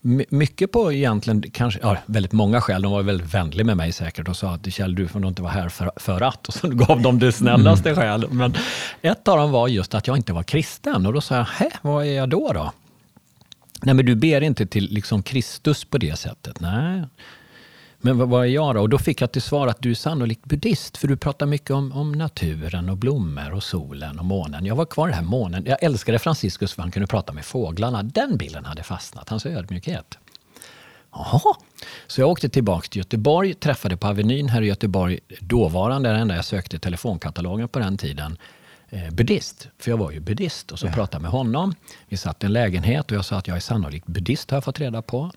my- 0.00 0.26
mycket 0.28 0.72
på 0.72 0.92
egentligen, 0.92 1.42
kanske, 1.52 1.80
ja, 1.82 1.96
väldigt 2.06 2.32
många 2.32 2.60
skäl. 2.60 2.82
De 2.82 2.92
var 2.92 3.02
väldigt 3.02 3.34
vänliga 3.34 3.64
med 3.64 3.76
mig 3.76 3.92
säkert 3.92 4.28
och 4.28 4.36
sa 4.36 4.54
att 4.54 4.72
Kjell, 4.72 4.94
du 4.94 5.08
får 5.08 5.20
nog 5.20 5.30
inte 5.30 5.42
vara 5.42 5.52
här 5.52 5.68
för, 5.68 5.90
för 5.96 6.20
att. 6.20 6.48
Och 6.48 6.54
så 6.54 6.68
gav 6.68 7.02
de 7.02 7.18
det 7.18 7.32
snällaste 7.32 7.94
skäl. 7.94 8.26
Men 8.30 8.54
ett 9.02 9.28
av 9.28 9.38
dem 9.38 9.50
var 9.50 9.68
just 9.68 9.94
att 9.94 10.06
jag 10.06 10.16
inte 10.16 10.32
var 10.32 10.42
kristen. 10.42 11.06
Och 11.06 11.12
då 11.12 11.20
sa 11.20 11.36
jag, 11.36 11.44
hä, 11.44 11.70
vad 11.82 12.06
är 12.06 12.12
jag 12.12 12.28
då? 12.28 12.52
då? 12.52 12.72
Nej, 13.82 13.94
men 13.94 14.06
du 14.06 14.14
ber 14.14 14.40
inte 14.40 14.66
till 14.66 14.88
liksom 14.90 15.22
Kristus 15.22 15.84
på 15.84 15.98
det 15.98 16.16
sättet. 16.16 16.60
Nej. 16.60 17.02
Men 17.98 18.18
vad, 18.18 18.28
vad 18.28 18.44
är 18.44 18.50
jag 18.50 18.74
då? 18.74 18.80
Och 18.80 18.88
då 18.88 18.98
fick 18.98 19.20
jag 19.20 19.32
till 19.32 19.42
svar 19.42 19.66
att 19.68 19.82
du 19.82 19.90
är 19.90 19.94
sannolikt 19.94 20.44
buddhist, 20.44 20.96
för 20.96 21.08
du 21.08 21.16
pratar 21.16 21.46
mycket 21.46 21.70
om, 21.70 21.92
om 21.92 22.12
naturen 22.12 22.88
och 22.88 22.96
blommor 22.96 23.52
och 23.52 23.62
solen 23.62 24.18
och 24.18 24.24
månen. 24.24 24.66
Jag 24.66 24.76
var 24.76 24.84
kvar 24.84 25.08
i 25.08 25.10
den 25.10 25.18
här 25.18 25.24
månen. 25.30 25.64
Jag 25.66 25.82
älskade 25.82 26.18
Franciscus 26.18 26.72
för 26.72 26.82
han 26.82 26.90
kunde 26.90 27.06
prata 27.06 27.32
med 27.32 27.44
fåglarna. 27.44 28.02
Den 28.02 28.36
bilden 28.36 28.64
hade 28.64 28.82
fastnat, 28.82 29.28
hans 29.28 29.46
ödmjukhet. 29.46 30.18
Jaha. 31.12 31.54
Så 32.06 32.20
jag 32.20 32.30
åkte 32.30 32.48
tillbaka 32.48 32.88
till 32.88 32.98
Göteborg, 32.98 33.54
träffade 33.54 33.96
på 33.96 34.06
Avenyn 34.06 34.48
här 34.48 34.62
i 34.62 34.66
Göteborg, 34.66 35.18
dåvarande, 35.40 36.08
den 36.08 36.20
enda 36.20 36.36
jag 36.36 36.44
sökte 36.44 36.78
telefonkatalogen 36.78 37.68
på 37.68 37.78
den 37.78 37.98
tiden, 37.98 38.38
eh, 38.96 39.10
buddhist. 39.10 39.68
För 39.78 39.90
jag 39.90 39.98
var 39.98 40.10
ju 40.10 40.20
buddhist. 40.20 40.72
Och 40.72 40.78
så 40.78 40.86
ja. 40.86 40.92
pratade 40.92 41.22
med 41.22 41.30
honom. 41.30 41.74
Vi 42.08 42.16
satt 42.16 42.42
i 42.42 42.46
en 42.46 42.52
lägenhet 42.52 43.10
och 43.10 43.16
jag 43.16 43.24
sa 43.24 43.36
att 43.36 43.48
jag 43.48 43.56
är 43.56 43.60
sannolikt 43.60 44.06
buddhist, 44.06 44.50
har 44.50 44.56
jag 44.56 44.64
fått 44.64 44.80
reda 44.80 45.02
på. 45.02 45.30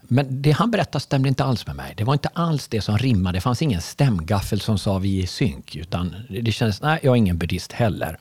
Men 0.00 0.42
det 0.42 0.50
han 0.50 0.70
berättade 0.70 1.02
stämde 1.02 1.28
inte 1.28 1.44
alls 1.44 1.66
med 1.66 1.76
mig. 1.76 1.94
Det 1.96 2.04
var 2.04 2.12
inte 2.12 2.28
alls 2.28 2.68
det 2.68 2.80
som 2.80 2.98
rimmade. 2.98 3.36
Det 3.36 3.40
fanns 3.40 3.62
ingen 3.62 3.80
stämgaffel 3.80 4.60
som 4.60 4.78
sa 4.78 4.98
vi 4.98 5.22
är 5.22 5.26
synk. 5.26 5.76
Utan 5.76 6.14
det 6.28 6.52
kändes, 6.52 6.82
nej, 6.82 7.00
jag 7.02 7.12
är 7.12 7.16
ingen 7.16 7.38
buddhist 7.38 7.72
heller. 7.72 8.18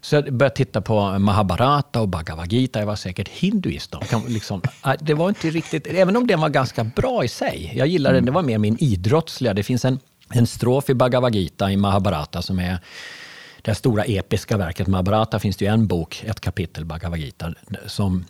Så 0.00 0.14
jag 0.14 0.32
började 0.32 0.56
titta 0.56 0.80
på 0.80 1.18
Mahabharata 1.18 2.00
och 2.00 2.08
Bhagavad 2.08 2.52
Gita. 2.52 2.78
Jag 2.78 2.86
var 2.86 2.96
säkert 2.96 3.28
hinduist. 3.28 3.90
Då. 3.90 4.00
Liksom, 4.28 4.62
äh, 4.84 4.92
det 5.00 5.14
var 5.14 5.28
inte 5.28 5.50
riktigt, 5.50 5.86
även 5.86 6.16
om 6.16 6.26
den 6.26 6.40
var 6.40 6.48
ganska 6.48 6.84
bra 6.84 7.24
i 7.24 7.28
sig. 7.28 7.72
Jag 7.76 7.86
gillade 7.86 8.14
den. 8.14 8.24
Det 8.24 8.30
var 8.30 8.42
mer 8.42 8.58
min 8.58 8.76
idrottsliga. 8.80 9.54
Det 9.54 9.62
finns 9.62 9.84
en, 9.84 9.98
en 10.30 10.46
strof 10.46 10.90
i 10.90 10.94
Bhagavad 10.94 11.34
Gita 11.34 11.70
i 11.70 11.76
Mahabharata 11.76 12.42
som 12.42 12.58
är 12.58 12.78
det 13.62 13.74
stora 13.74 14.04
episka 14.04 14.56
verket. 14.56 14.86
Mahabharata 14.86 15.38
finns 15.38 15.56
det 15.56 15.64
ju 15.64 15.70
en 15.70 15.86
bok, 15.86 16.24
ett 16.26 16.40
kapitel 16.40 16.84
Bhagavad 16.84 17.18
Gita, 17.18 17.54
som 17.86 18.24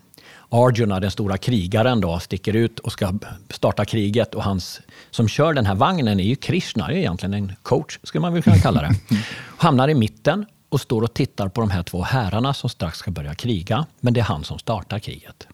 Arjuna, 0.49 1.01
den 1.01 1.11
stora 1.11 1.39
krigaren, 1.39 2.01
då, 2.01 2.19
sticker 2.19 2.57
ut 2.57 2.79
och 2.79 2.93
ska 2.93 3.15
starta 3.51 3.85
kriget. 3.85 4.35
Och 4.35 4.43
hans 4.43 4.81
som 5.11 5.29
kör 5.29 5.53
den 5.53 5.67
här 5.67 5.75
vagnen 5.75 6.21
är 6.21 6.25
ju 6.25 6.37
Krishna, 6.37 6.87
det 6.87 6.95
är 6.95 6.99
egentligen 6.99 7.35
en 7.35 7.53
coach, 7.63 7.99
skulle 8.03 8.23
man 8.23 8.33
väl 8.33 8.43
kunna 8.43 8.59
kalla 8.59 8.83
det. 8.83 8.95
Hamnar 9.59 9.89
i 9.89 9.95
mitten 9.95 10.47
och 10.69 10.81
står 10.81 11.03
och 11.03 11.15
tittar 11.15 11.49
på 11.49 11.61
de 11.61 11.71
här 11.71 11.83
två 11.83 12.03
herrarna 12.03 12.55
som 12.55 12.71
strax 12.71 12.99
ska 12.99 13.11
börja 13.11 13.35
kriga. 13.35 13.87
Men 14.01 14.15
det 14.15 14.21
är 14.21 14.25
han 14.25 14.45
som 14.45 14.59
startar 14.59 14.99
kriget. 14.99 15.47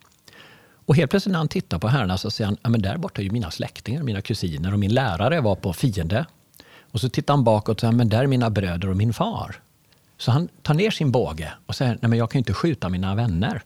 Och 0.86 0.96
helt 0.96 1.10
plötsligt 1.10 1.32
när 1.32 1.38
han 1.38 1.48
tittar 1.48 1.78
på 1.78 1.88
herrarna 1.88 2.18
så 2.18 2.30
säger 2.30 2.46
han, 2.46 2.56
ja, 2.62 2.68
men 2.68 2.82
där 2.82 2.96
borta 2.96 3.20
är 3.20 3.24
ju 3.24 3.30
mina 3.30 3.50
släktingar, 3.50 4.02
mina 4.02 4.20
kusiner 4.20 4.72
och 4.72 4.78
min 4.78 4.94
lärare 4.94 5.40
var 5.40 5.56
på 5.56 5.72
fiende. 5.72 6.26
Och 6.90 7.00
så 7.00 7.08
tittar 7.08 7.34
han 7.34 7.44
bakåt 7.44 7.76
och 7.76 7.80
säger, 7.80 7.92
men 7.92 8.08
där 8.08 8.22
är 8.22 8.26
mina 8.26 8.50
bröder 8.50 8.90
och 8.90 8.96
min 8.96 9.12
far. 9.12 9.56
Så 10.18 10.30
han 10.30 10.48
tar 10.62 10.74
ner 10.74 10.90
sin 10.90 11.10
båge 11.10 11.52
och 11.66 11.74
säger, 11.74 11.98
nej 12.00 12.08
men 12.08 12.18
jag 12.18 12.30
kan 12.30 12.38
ju 12.38 12.40
inte 12.40 12.54
skjuta 12.54 12.88
mina 12.88 13.14
vänner. 13.14 13.62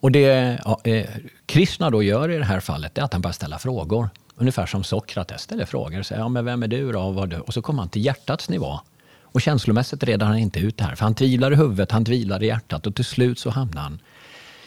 Och 0.00 0.12
det 0.12 0.60
ja, 0.64 0.80
eh, 0.84 1.06
Krishna 1.46 1.90
då 1.90 2.02
gör 2.02 2.30
i 2.30 2.38
det 2.38 2.44
här 2.44 2.60
fallet 2.60 2.98
är 2.98 3.02
att 3.02 3.12
han 3.12 3.22
börjar 3.22 3.32
ställa 3.32 3.58
frågor. 3.58 4.10
Ungefär 4.34 4.66
som 4.66 4.84
Sokrates 4.84 5.42
ställer 5.42 5.64
frågor. 5.64 6.02
Säger, 6.02 6.22
ja, 6.22 6.28
men 6.28 6.44
vem 6.44 6.62
är 6.62 6.68
du 6.68 6.92
då? 6.92 7.00
Och, 7.00 7.32
och 7.32 7.54
så 7.54 7.62
kommer 7.62 7.82
han 7.82 7.88
till 7.88 8.04
hjärtats 8.04 8.48
nivå. 8.48 8.80
Och 9.22 9.40
känslomässigt 9.40 10.02
reder 10.02 10.26
han 10.26 10.38
inte 10.38 10.60
ut 10.60 10.76
det 10.76 10.84
här. 10.84 10.94
För 10.94 11.04
han 11.04 11.14
tvivlar 11.14 11.52
i 11.52 11.56
huvudet, 11.56 11.92
han 11.92 12.04
tvivlar 12.04 12.42
i 12.42 12.46
hjärtat 12.46 12.86
och 12.86 12.94
till 12.94 13.04
slut 13.04 13.38
så 13.38 13.50
hamnar 13.50 13.82
han 13.82 14.00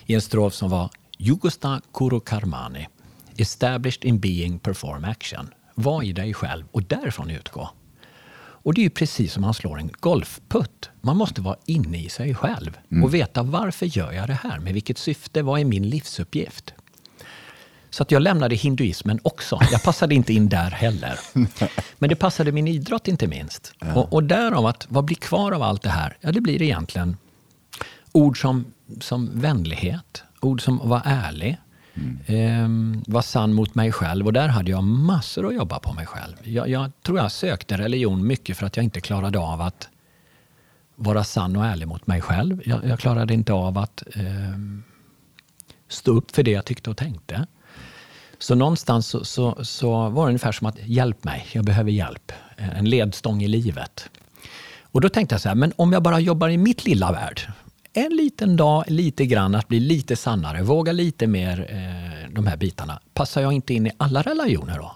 i 0.06 0.16
en 0.16 0.22
strof 0.22 0.54
som 0.54 0.70
var 0.70 0.90
Jugosta 1.18 1.82
Kuru 1.94 2.20
Karmani. 2.20 2.88
Established 3.38 4.04
in 4.04 4.20
being 4.20 4.60
perform 4.60 5.04
action. 5.04 5.54
Var 5.76 6.04
i 6.04 6.14
dig 6.14 6.34
själv 6.34 6.66
och 6.72 6.84
därifrån 6.84 7.30
utgå. 7.30 7.70
Och 8.64 8.74
det 8.74 8.82
är 8.82 8.84
ju 8.84 8.90
precis 8.90 9.34
som 9.34 9.42
man 9.42 9.54
slår 9.54 9.80
en 9.80 9.90
golfputt. 10.00 10.90
Man 11.02 11.18
måste 11.18 11.42
vara 11.42 11.58
inne 11.66 12.04
i 12.04 12.10
sig 12.10 12.36
själv 12.36 12.78
mm. 12.92 13.04
och 13.04 13.14
veta 13.14 13.44
varför 13.44 13.86
gör 13.86 14.12
jag 14.12 14.28
det 14.28 14.40
här? 14.44 14.60
Med 14.60 14.74
vilket 14.74 14.98
syfte? 14.98 15.42
Vad 15.42 15.60
är 15.60 15.66
min 15.66 15.90
livsuppgift? 15.90 16.74
Så 17.90 18.04
att 18.04 18.12
jag 18.12 18.22
lämnade 18.22 18.56
hinduismen 18.56 19.20
också. 19.24 19.60
Jag 19.72 19.84
passade 19.84 20.16
inte 20.16 20.34
in 20.34 20.50
där 20.50 20.72
heller. 20.72 21.20
Men 21.98 22.10
det 22.10 22.16
passade 22.16 22.52
min 22.52 22.68
idrott 22.68 23.08
inte 23.08 23.28
minst. 23.28 23.74
Ja. 23.80 23.94
Och, 23.94 24.14
och 24.14 24.24
därav 24.24 24.66
att, 24.66 24.88
vad 24.90 25.06
blir 25.06 25.16
kvar 25.16 25.52
av 25.52 25.64
allt 25.64 25.82
det 25.82 25.90
här? 25.90 26.18
Ja, 26.22 26.32
det 26.32 26.42
blir 26.42 26.62
egentligen 26.62 27.18
ord 28.12 28.42
som, 28.42 28.66
som 29.00 29.30
vänlighet, 29.34 30.24
ord 30.42 30.62
som 30.62 30.90
var 30.90 31.02
ärlig, 31.06 31.58
mm. 32.28 32.94
eh, 32.94 33.04
var 33.14 33.22
sann 33.22 33.54
mot 33.54 33.76
mig 33.76 33.92
själv. 33.92 34.26
Och 34.26 34.34
där 34.34 34.48
hade 34.48 34.72
jag 34.72 34.84
massor 34.84 35.48
att 35.48 35.56
jobba 35.56 35.80
på 35.80 35.94
mig 35.94 36.06
själv. 36.06 36.36
Jag, 36.44 36.70
jag, 36.70 36.92
tror 37.04 37.18
jag 37.18 37.32
sökte 37.32 37.78
religion 37.78 38.28
mycket 38.28 38.58
för 38.58 38.66
att 38.66 38.78
jag 38.78 38.84
inte 38.84 39.02
klarade 39.02 39.40
av 39.40 39.62
att 39.62 39.90
vara 40.96 41.24
sann 41.24 41.56
och 41.56 41.66
ärlig 41.66 41.88
mot 41.88 42.08
mig 42.08 42.22
själv. 42.22 42.62
Jag, 42.66 42.86
jag 42.86 43.00
klarade 43.00 43.34
inte 43.34 43.54
av 43.54 43.78
att 43.78 44.04
eh, 44.16 44.24
stå 45.88 46.12
upp 46.12 46.32
för 46.32 46.44
det 46.44 46.52
jag 46.52 46.66
tyckte 46.66 46.90
och 46.90 46.98
tänkte. 46.98 47.48
Så 48.40 48.56
någonstans 48.56 49.08
så, 49.08 49.26
så, 49.26 49.66
så, 49.66 50.10
var 50.10 50.26
det 50.26 50.30
ungefär 50.30 50.52
som 50.52 50.68
att 50.68 50.78
hjälp 50.86 51.24
mig, 51.24 51.48
jag 51.52 51.66
behöver 51.66 51.92
hjälp. 51.92 52.32
En 52.58 52.90
ledstång 52.90 53.44
i 53.44 53.48
livet. 53.48 54.10
Och 54.82 55.02
då 55.02 55.10
tänkte 55.10 55.34
jag 55.34 55.42
så 55.42 55.48
här, 55.50 55.56
men 55.56 55.74
om 55.76 55.94
jag 55.94 56.04
bara 56.04 56.20
jobbar 56.20 56.50
i 56.50 56.58
mitt 56.58 56.86
lilla 56.86 57.12
värld. 57.12 57.42
En 57.94 58.16
liten 58.16 58.56
dag, 58.56 58.84
lite 58.88 59.26
grann, 59.26 59.56
att 59.56 59.68
bli 59.68 59.80
lite 59.80 60.16
sannare, 60.16 60.64
våga 60.64 60.92
lite 60.92 61.28
mer 61.28 61.68
eh, 61.70 62.34
de 62.34 62.48
här 62.48 62.58
bitarna. 62.58 63.00
Passar 63.14 63.42
jag 63.42 63.54
inte 63.54 63.74
in 63.74 63.88
i 63.88 63.92
alla 63.98 64.22
religioner 64.22 64.78
då? 64.78 64.96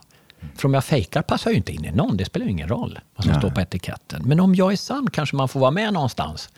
För 0.56 0.68
om 0.68 0.74
jag 0.74 0.86
fejkar 0.86 1.22
passar 1.22 1.52
jag 1.52 1.58
inte 1.58 1.72
in 1.72 1.86
i 1.86 1.92
någon, 1.92 2.18
det 2.18 2.26
spelar 2.26 2.46
ju 2.46 2.52
ingen 2.52 2.68
roll 2.68 3.00
vad 3.16 3.24
som 3.24 3.32
Nej. 3.32 3.42
står 3.42 3.50
på 3.50 3.62
etiketten. 3.62 4.22
Men 4.26 4.40
om 4.40 4.56
jag 4.56 4.72
är 4.72 4.78
sann 4.78 5.10
kanske 5.10 5.36
man 5.36 5.50
får 5.50 5.60
vara 5.60 5.72
med 5.72 5.94
någonstans. 5.94 6.50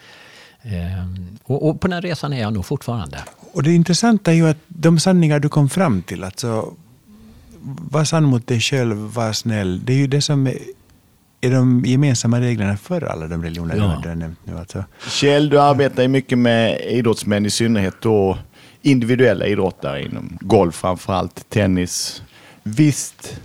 Ehm, 0.61 1.37
och, 1.43 1.69
och, 1.69 1.81
på 1.81 1.87
den 1.87 2.01
resan 2.01 2.33
är 2.33 2.41
jag 2.41 2.53
nog 2.53 2.65
fortfarande. 2.65 3.23
Och 3.51 3.63
det 3.63 3.73
intressanta 3.73 4.31
är 4.31 4.35
ju 4.35 4.49
att 4.49 4.57
de 4.67 4.99
sanningar 4.99 5.39
du 5.39 5.49
kom 5.49 5.69
fram 5.69 6.01
till, 6.01 6.23
alltså 6.23 6.73
var 7.91 8.03
sann 8.03 8.23
mot 8.23 8.47
dig 8.47 8.59
själv, 8.59 8.97
var 8.97 9.33
snäll, 9.33 9.85
det 9.85 9.93
är 9.93 9.97
ju 9.97 10.07
det 10.07 10.21
som 10.21 10.47
är, 10.47 10.57
är 11.41 11.51
de 11.51 11.85
gemensamma 11.85 12.41
reglerna 12.41 12.77
för 12.77 13.03
alla 13.03 13.27
de 13.27 13.43
religioner 13.43 13.75
ja. 13.75 13.99
du 14.03 14.09
har 14.09 14.15
nämnt 14.15 14.39
nu. 14.43 14.57
Alltså. 14.57 14.83
Kjell, 15.07 15.49
du 15.49 15.61
arbetar 15.61 16.01
ju 16.01 16.07
mycket 16.07 16.37
med 16.37 16.81
idrottsmän, 16.81 17.45
i 17.45 17.49
synnerhet 17.49 17.95
då 18.01 18.37
individuella 18.81 19.45
idrottare 19.45 20.03
inom 20.03 20.37
golf 20.41 20.75
framförallt, 20.75 21.49
tennis. 21.49 22.23
Visst 22.63 23.39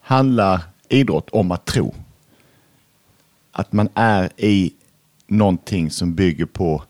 handlar 0.00 0.60
idrott 0.88 1.30
om 1.30 1.50
att 1.50 1.64
tro. 1.64 1.94
Att 3.52 3.72
man 3.72 3.88
är 3.94 4.30
i 4.36 4.72
någonting 5.26 5.90
som 5.90 6.14
bygger 6.14 6.46
på 6.46 6.82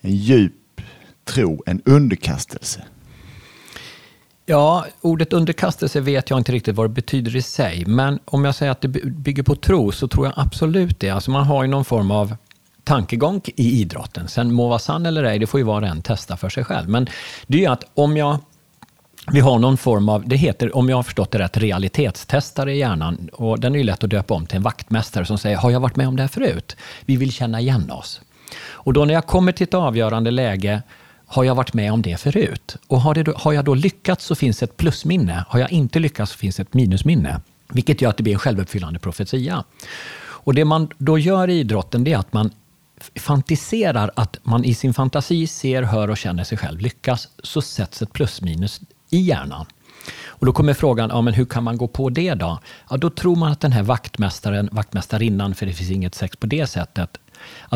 en 0.00 0.16
djup 0.16 0.80
tro, 1.24 1.62
en 1.66 1.82
underkastelse? 1.84 2.84
Ja, 4.48 4.86
ordet 5.00 5.32
underkastelse 5.32 6.00
vet 6.00 6.30
jag 6.30 6.38
inte 6.38 6.52
riktigt 6.52 6.76
vad 6.76 6.86
det 6.86 6.94
betyder 6.94 7.36
i 7.36 7.42
sig. 7.42 7.84
Men 7.86 8.18
om 8.24 8.44
jag 8.44 8.54
säger 8.54 8.72
att 8.72 8.80
det 8.80 8.88
bygger 8.88 9.42
på 9.42 9.54
tro 9.54 9.92
så 9.92 10.08
tror 10.08 10.26
jag 10.26 10.34
absolut 10.36 11.00
det. 11.00 11.10
Alltså 11.10 11.30
man 11.30 11.44
har 11.44 11.62
ju 11.62 11.68
någon 11.68 11.84
form 11.84 12.10
av 12.10 12.36
tankegång 12.84 13.40
i 13.44 13.80
idrotten. 13.80 14.28
Sen 14.28 14.52
må 14.52 14.68
vara 14.68 14.78
sann 14.78 15.06
eller 15.06 15.24
ej, 15.24 15.38
det 15.38 15.46
får 15.46 15.60
ju 15.60 15.64
var 15.64 15.82
och 15.82 15.88
en 15.88 16.02
testa 16.02 16.36
för 16.36 16.48
sig 16.48 16.64
själv. 16.64 16.88
Men 16.88 17.06
det 17.46 17.58
är 17.58 17.60
ju 17.60 17.66
att 17.66 17.84
om 17.94 18.16
jag 18.16 18.38
vi 19.32 19.40
har 19.40 19.58
någon 19.58 19.76
form 19.76 20.08
av, 20.08 20.28
det 20.28 20.36
heter, 20.36 20.76
om 20.76 20.88
jag 20.88 20.96
har 20.96 21.02
förstått 21.02 21.30
det 21.30 21.38
rätt, 21.38 21.56
realitetstestare 21.56 22.72
i 22.72 22.78
hjärnan. 22.78 23.28
Och 23.32 23.60
den 23.60 23.74
är 23.74 23.78
ju 23.78 23.84
lätt 23.84 24.04
att 24.04 24.10
döpa 24.10 24.34
om 24.34 24.46
till 24.46 24.56
en 24.56 24.62
vaktmästare 24.62 25.24
som 25.24 25.38
säger, 25.38 25.56
har 25.56 25.70
jag 25.70 25.80
varit 25.80 25.96
med 25.96 26.08
om 26.08 26.16
det 26.16 26.22
här 26.22 26.28
förut? 26.28 26.76
Vi 27.04 27.16
vill 27.16 27.32
känna 27.32 27.60
igen 27.60 27.90
oss. 27.90 28.20
Och 28.68 28.92
då 28.92 29.04
när 29.04 29.14
jag 29.14 29.26
kommer 29.26 29.52
till 29.52 29.64
ett 29.64 29.74
avgörande 29.74 30.30
läge, 30.30 30.82
har 31.26 31.44
jag 31.44 31.54
varit 31.54 31.74
med 31.74 31.92
om 31.92 32.02
det 32.02 32.16
förut? 32.20 32.76
Och 32.86 33.00
har, 33.00 33.14
det, 33.14 33.36
har 33.36 33.52
jag 33.52 33.64
då 33.64 33.74
lyckats 33.74 34.24
så 34.24 34.34
finns 34.34 34.62
ett 34.62 34.76
plusminne. 34.76 35.44
Har 35.48 35.60
jag 35.60 35.72
inte 35.72 35.98
lyckats 35.98 36.32
så 36.32 36.38
finns 36.38 36.60
ett 36.60 36.74
minusminne. 36.74 37.40
Vilket 37.68 38.00
gör 38.00 38.10
att 38.10 38.16
det 38.16 38.22
blir 38.22 38.32
en 38.32 38.38
självuppfyllande 38.38 38.98
profetia. 38.98 39.64
Och 40.18 40.54
det 40.54 40.64
man 40.64 40.88
då 40.98 41.18
gör 41.18 41.48
i 41.50 41.58
idrotten, 41.58 42.04
det 42.04 42.12
är 42.12 42.18
att 42.18 42.32
man 42.32 42.50
fantiserar 43.14 44.10
att 44.16 44.38
man 44.42 44.64
i 44.64 44.74
sin 44.74 44.94
fantasi 44.94 45.46
ser, 45.46 45.82
hör 45.82 46.10
och 46.10 46.16
känner 46.16 46.44
sig 46.44 46.58
själv 46.58 46.80
lyckas, 46.80 47.28
så 47.42 47.62
sätts 47.62 48.02
ett 48.02 48.12
plusminus 48.12 48.80
i 49.10 49.20
hjärnan. 49.20 49.66
Och 50.26 50.46
då 50.46 50.52
kommer 50.52 50.74
frågan, 50.74 51.10
ja, 51.10 51.20
men 51.20 51.34
hur 51.34 51.44
kan 51.44 51.64
man 51.64 51.76
gå 51.76 51.88
på 51.88 52.10
det 52.10 52.34
då? 52.34 52.58
Ja, 52.90 52.96
då 52.96 53.10
tror 53.10 53.36
man 53.36 53.52
att 53.52 53.60
den 53.60 53.72
här 53.72 53.82
vaktmästaren, 53.82 54.68
vaktmästarinnan, 54.72 55.54
för 55.54 55.66
det 55.66 55.72
finns 55.72 55.90
inget 55.90 56.14
sex 56.14 56.36
på 56.36 56.46
det 56.46 56.66
sättet, 56.66 57.18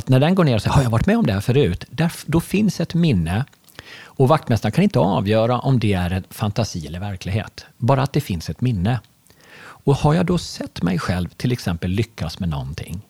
att 0.00 0.08
när 0.08 0.20
den 0.20 0.34
går 0.34 0.44
ner 0.44 0.54
och 0.54 0.62
säger, 0.62 0.74
har 0.74 0.82
jag 0.82 0.90
varit 0.90 1.06
med 1.06 1.18
om 1.18 1.26
det 1.26 1.32
här 1.32 1.40
förut? 1.40 1.84
Där, 1.90 2.12
då 2.26 2.40
finns 2.40 2.80
ett 2.80 2.94
minne. 2.94 3.44
Och 4.02 4.28
vaktmästaren 4.28 4.72
kan 4.72 4.84
inte 4.84 4.98
avgöra 4.98 5.58
om 5.58 5.78
det 5.78 5.92
är 5.92 6.10
en 6.10 6.24
fantasi 6.30 6.86
eller 6.86 7.00
verklighet. 7.00 7.66
Bara 7.76 8.02
att 8.02 8.12
det 8.12 8.20
finns 8.20 8.50
ett 8.50 8.60
minne. 8.60 9.00
Och 9.84 9.96
har 9.96 10.14
jag 10.14 10.26
då 10.26 10.38
sett 10.38 10.82
mig 10.82 10.98
själv 10.98 11.28
till 11.28 11.52
exempel 11.52 11.90
lyckas 11.90 12.38
med 12.38 12.48
någonting, 12.48 13.00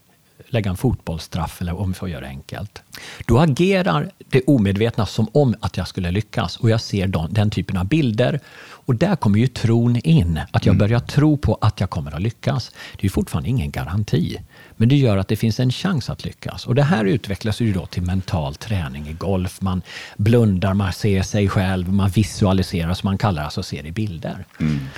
lägga 0.48 0.70
en 0.70 0.76
fotbollsstraff 0.76 1.60
eller 1.60 1.80
om 1.80 1.88
vi 1.88 1.94
får 1.94 2.08
göra 2.08 2.20
det 2.20 2.26
enkelt. 2.26 2.82
Då 3.26 3.38
agerar 3.38 4.10
det 4.28 4.42
omedvetna 4.46 5.06
som 5.06 5.28
om 5.32 5.54
att 5.60 5.76
jag 5.76 5.88
skulle 5.88 6.10
lyckas 6.10 6.56
och 6.56 6.70
jag 6.70 6.80
ser 6.80 7.06
den, 7.28 7.50
typen 7.50 7.76
av 7.76 7.86
bilder. 7.86 8.40
Och 8.86 8.94
där 8.94 9.16
kommer 9.16 9.38
ju 9.38 9.46
tron 9.46 9.96
in, 9.96 10.40
att 10.50 10.66
jag 10.66 10.78
börjar 10.78 11.00
tro 11.00 11.36
på 11.36 11.58
att 11.60 11.80
jag 11.80 11.90
kommer 11.90 12.14
att 12.14 12.22
lyckas. 12.22 12.70
Det 13.00 13.06
är 13.06 13.10
fortfarande 13.10 13.48
ingen 13.48 13.70
garanti, 13.70 14.38
men 14.80 14.88
det 14.88 14.96
gör 14.96 15.16
att 15.16 15.28
det 15.28 15.36
finns 15.36 15.60
en 15.60 15.70
chans 15.70 16.10
att 16.10 16.24
lyckas. 16.24 16.66
Och 16.66 16.74
det 16.74 16.82
här 16.82 17.04
utvecklas 17.04 17.60
ju 17.60 17.72
då 17.72 17.86
till 17.86 18.02
mental 18.02 18.54
träning 18.54 19.08
i 19.08 19.12
golf. 19.12 19.60
Man 19.60 19.82
blundar, 20.16 20.74
man 20.74 20.92
ser 20.92 21.22
sig 21.22 21.48
själv, 21.48 21.92
man 21.92 22.10
visualiserar, 22.10 22.94
som 22.94 23.06
man 23.06 23.18
kallar 23.18 23.44
alltså 23.44 23.62
ser 23.62 23.86
i 23.86 23.92
bilder. 23.92 24.44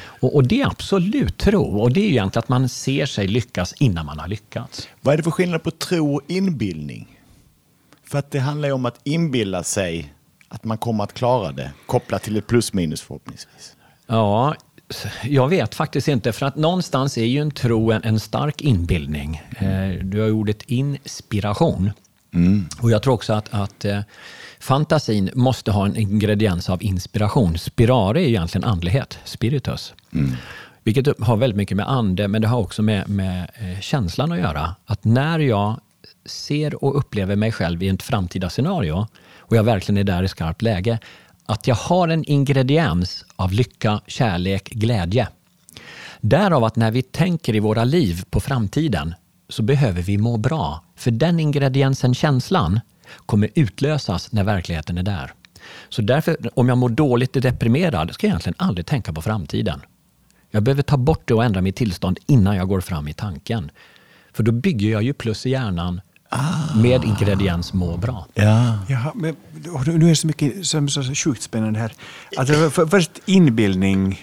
Och, 0.05 0.35
och 0.35 0.45
det 0.45 0.61
är 0.61 0.67
absolut 0.67 1.39
tro, 1.39 1.81
och 1.81 1.93
det 1.93 2.01
är 2.01 2.05
ju 2.05 2.11
egentligen 2.11 2.43
att 2.43 2.49
man 2.49 2.69
ser 2.69 3.07
sig 3.07 3.27
lyckas 3.27 3.75
innan 3.79 4.07
man 4.07 4.19
har 4.19 4.29
lyckats. 4.29 4.89
Vad 5.01 5.13
är 5.13 5.17
det 5.17 5.23
för 5.23 5.31
skillnad 5.31 5.63
på 5.63 5.71
tro 5.71 6.15
och 6.15 6.23
inbildning? 6.27 7.19
För 8.05 8.19
att 8.19 8.31
det 8.31 8.39
handlar 8.39 8.69
ju 8.69 8.75
om 8.75 8.87
att 8.87 9.01
inbilla 9.05 9.63
sig 9.63 10.15
att 10.49 10.65
man 10.65 10.79
kommer 10.79 11.05
att 11.05 11.13
klara 11.13 11.53
det, 11.53 11.73
kopplat 11.87 12.23
till 12.23 12.37
ett 12.37 12.47
plus 12.47 12.73
minus 12.73 13.01
förhoppningsvis. 13.01 13.77
Ja, 14.07 14.55
jag 15.23 15.49
vet 15.49 15.75
faktiskt 15.75 16.09
inte, 16.09 16.33
för 16.33 16.47
att 16.47 16.57
någonstans 16.57 17.19
är 17.19 17.25
ju 17.25 17.41
en 17.41 17.51
tro 17.51 17.93
en, 17.93 18.05
en 18.05 18.21
stark 18.21 18.61
inbildning. 18.61 19.43
Eh, 19.59 20.05
du 20.05 20.21
har 20.21 20.27
ju 20.27 20.33
ordet 20.33 20.63
inspiration. 20.63 21.91
Och 22.81 22.91
jag 22.91 23.03
tror 23.03 23.15
också 23.15 23.33
att, 23.33 23.49
att 23.51 23.85
eh, 23.85 24.01
fantasin 24.61 25.31
måste 25.35 25.71
ha 25.71 25.87
en 25.87 25.97
ingrediens 25.97 26.71
av 26.71 26.83
inspiration. 26.83 27.59
Spirare 27.59 28.23
är 28.23 28.29
egentligen 28.29 28.65
andlighet, 28.65 29.19
spiritus. 29.25 29.95
Vilket 30.85 31.19
har 31.21 31.37
väldigt 31.37 31.57
mycket 31.57 31.77
med 31.77 31.91
ande, 31.91 32.29
men 32.29 32.43
det 32.43 32.49
har 32.49 32.59
också 32.59 32.83
med, 32.83 33.09
med 33.09 33.51
eh, 33.55 33.81
känslan 33.81 34.33
att 34.33 34.39
göra. 34.39 34.75
Att 34.87 35.05
när 35.05 35.39
jag 35.39 35.81
ser 36.25 36.85
och 36.85 36.99
upplever 36.99 37.37
mig 37.37 37.53
själv 37.53 37.83
i 37.83 37.89
ett 37.89 38.03
framtida 38.03 38.51
scenario 38.51 39.07
och 39.39 39.57
jag 39.57 39.63
verkligen 39.63 39.99
är 39.99 40.05
där 40.05 40.23
i 40.23 40.29
skarpt 40.29 40.63
läge, 40.63 40.99
att 41.47 41.67
jag 41.67 41.75
har 41.75 42.09
en 42.09 42.25
ingrediens 42.25 43.25
av 43.37 43.53
lycka, 43.53 44.01
kärlek, 44.07 44.71
glädje. 44.71 45.29
Därav 46.21 46.65
att 46.65 46.77
när 46.77 46.91
vi 46.91 47.03
tänker 47.03 47.55
i 47.55 47.61
våra 47.61 47.85
liv 47.85 48.25
på 48.31 48.41
framtiden 48.41 49.15
så 49.49 49.63
behöver 49.63 50.03
vi 50.03 50.19
må 50.19 50.37
bra. 50.37 50.85
För 50.97 51.11
den 51.11 51.41
ingrediensen, 51.41 52.15
känslan, 52.15 52.81
kommer 53.27 53.49
utlösas 53.55 54.33
när 54.33 54.45
verkligheten 54.45 54.99
är 54.99 55.03
där. 55.03 55.33
Så 55.89 56.03
därför, 56.03 56.37
om 56.55 56.69
jag 56.69 56.79
mår 56.79 56.89
dåligt 56.89 57.37
och 57.37 57.43
deprimerad, 57.43 58.15
ska 58.15 58.27
jag 58.27 58.31
egentligen 58.31 58.57
aldrig 58.59 58.87
tänka 58.87 59.13
på 59.13 59.23
framtiden. 59.23 59.81
Jag 60.51 60.63
behöver 60.63 60.83
ta 60.83 60.97
bort 60.97 61.29
det 61.29 61.35
och 61.35 61.45
ändra 61.45 61.61
mitt 61.61 61.77
tillstånd 61.77 62.19
innan 62.27 62.57
jag 62.57 62.69
går 62.69 62.81
fram 62.81 63.09
i 63.09 63.15
tanken. 63.15 63.71
För 64.33 64.43
då 64.43 64.53
bygger 64.53 64.91
jag 64.91 65.03
ju 65.03 65.15
plus 65.15 65.47
i 65.47 65.51
hjärnan 65.51 66.01
med 66.77 67.05
ingrediens 67.05 67.73
må 67.73 67.97
bra. 67.97 68.27
Ja. 68.35 68.79
Jaha, 68.89 69.13
men 69.15 69.37
och 69.73 69.87
nu 69.87 70.05
är 70.05 70.09
det 70.09 70.17
så 70.17 70.27
mycket 70.27 70.67
som 70.67 70.85
är 70.85 70.89
så 70.89 71.15
sjukt 71.15 71.43
spännande 71.43 71.81
här. 71.81 71.93
Alltså, 72.37 72.71
för, 72.71 72.87
först 72.87 73.11
inbildning. 73.27 74.21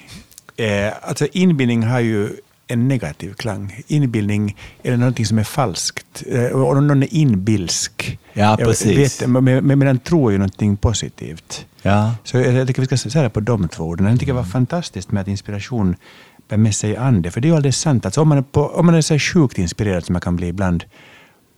Eh, 0.55 0.93
alltså 1.01 1.27
inbildning 1.31 1.83
har 1.83 1.99
ju 1.99 2.29
en 2.67 2.87
negativ 2.87 3.33
klang. 3.33 3.83
Inbildning 3.87 4.57
är 4.83 4.97
någonting 4.97 5.25
som 5.25 5.39
är 5.39 5.43
falskt. 5.43 6.23
Eh, 6.27 6.45
och 6.45 6.77
om 6.77 6.87
någon 6.87 7.03
är 7.03 7.13
inbilsk. 7.13 8.19
Ja, 8.33 8.57
precis. 8.59 9.21
Vet, 9.21 9.29
men, 9.29 9.43
men, 9.43 9.79
men 9.79 9.99
tro 9.99 10.27
är 10.27 10.31
ju 10.31 10.37
någonting 10.37 10.77
positivt. 10.77 11.65
Ja. 11.81 12.15
Så 12.23 12.37
jag, 12.37 12.67
tycker 12.67 12.81
vi 12.81 12.97
ska 12.97 13.09
säga 13.09 13.29
på 13.29 13.39
de 13.39 13.67
två 13.67 13.83
orden. 13.83 14.07
Jag 14.07 14.19
tycker 14.19 14.33
det 14.33 14.37
var 14.37 14.43
fantastiskt 14.43 15.11
med 15.11 15.21
att 15.21 15.27
inspiration 15.27 15.95
bär 16.49 16.57
med 16.57 16.75
sig 16.75 16.97
ande. 16.97 17.31
För 17.31 17.41
det 17.41 17.47
är 17.47 17.49
ju 17.49 17.55
alldeles 17.55 17.79
sant. 17.79 18.05
Alltså, 18.05 18.21
om, 18.21 18.29
man 18.29 18.37
är 18.37 18.41
på, 18.41 18.67
om 18.67 18.85
man 18.85 18.95
är 18.95 19.01
så 19.01 19.19
sjukt 19.19 19.57
inspirerad 19.57 20.05
som 20.05 20.13
man 20.13 20.21
kan 20.21 20.35
bli 20.35 20.47
ibland 20.47 20.83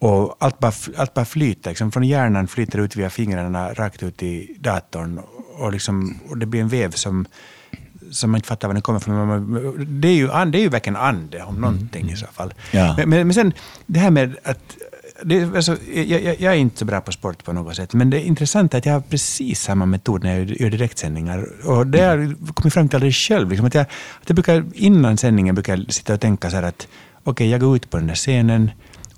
och 0.02 0.36
allt 0.40 0.60
bara, 0.60 0.72
allt 0.98 1.14
bara 1.14 1.26
flyter. 1.26 1.72
Liksom 1.72 1.92
från 1.92 2.04
hjärnan 2.04 2.48
flyter 2.48 2.80
ut 2.80 2.96
via 2.96 3.10
fingrarna 3.10 3.74
rakt 3.74 4.04
ut 4.04 4.24
i 4.24 4.56
datorn. 4.60 5.22
Och, 5.54 5.72
liksom, 5.72 6.20
och 6.30 6.38
det 6.38 6.46
blir 6.46 6.62
en 6.62 6.68
väv 6.68 6.92
som, 6.92 7.26
som 8.12 8.32
man 8.32 8.38
inte 8.38 8.48
fattar 8.48 8.68
var 8.68 8.74
den 8.74 8.82
kommer 8.82 9.00
ifrån. 9.00 10.02
Det 10.02 10.08
är 10.08 10.14
ju, 10.14 10.28
det 10.28 10.58
är 10.58 10.62
ju 10.62 10.70
verkligen 10.70 10.96
ande, 10.96 11.44
om 11.44 11.56
någonting 11.56 12.10
i 12.10 12.16
så 12.16 12.26
fall. 12.26 12.54
Ja. 12.72 12.94
Men, 12.98 13.10
men, 13.10 13.28
men 13.28 13.34
sen 13.34 13.54
det 13.86 14.00
här 14.00 14.12
med 14.12 14.36
att... 14.44 14.78
Det, 15.24 15.40
är 15.40 15.56
alltså, 15.56 15.78
jag, 15.94 16.06
jag, 16.06 16.42
jag 16.42 16.54
är 16.54 16.58
inte 16.58 16.78
så 16.78 16.86
bra 16.86 17.02
på 17.02 17.12
sport 17.12 17.44
på 17.44 17.54
något 17.54 17.76
sätt, 17.76 17.94
men 17.94 18.10
det 18.10 18.18
är 18.18 18.24
intressant 18.24 18.74
att 18.74 18.86
jag 18.86 18.94
har 18.94 19.02
precis 19.02 19.62
samma 19.62 19.86
metod 19.86 20.24
när 20.24 20.38
jag 20.38 20.62
gör 20.62 20.70
direktsändningar. 20.70 21.48
Och 21.66 21.88
det 21.88 22.02
har 22.02 22.18
jag 22.18 22.36
kommit 22.56 22.74
fram 22.74 22.90
till 22.90 22.96
alldeles 22.96 23.16
själv. 23.16 23.50
Liksom 23.50 23.68
att 23.68 23.76
jag, 23.76 23.82
att 24.22 24.30
jag 24.30 24.36
brukar, 24.36 24.66
innan 24.74 25.18
sändningen 25.18 25.56
brukar 25.56 25.78
jag 25.78 25.94
sitta 25.94 26.14
och 26.14 26.22
tänka 26.22 26.50
så 26.50 26.56
här 26.56 26.64
att 26.64 26.88
okej, 27.24 27.50
jag 27.50 27.60
går 27.62 27.76
ut 27.76 27.90
på 27.90 27.98
den 27.98 28.08
där 28.08 28.16
scenen 28.16 28.72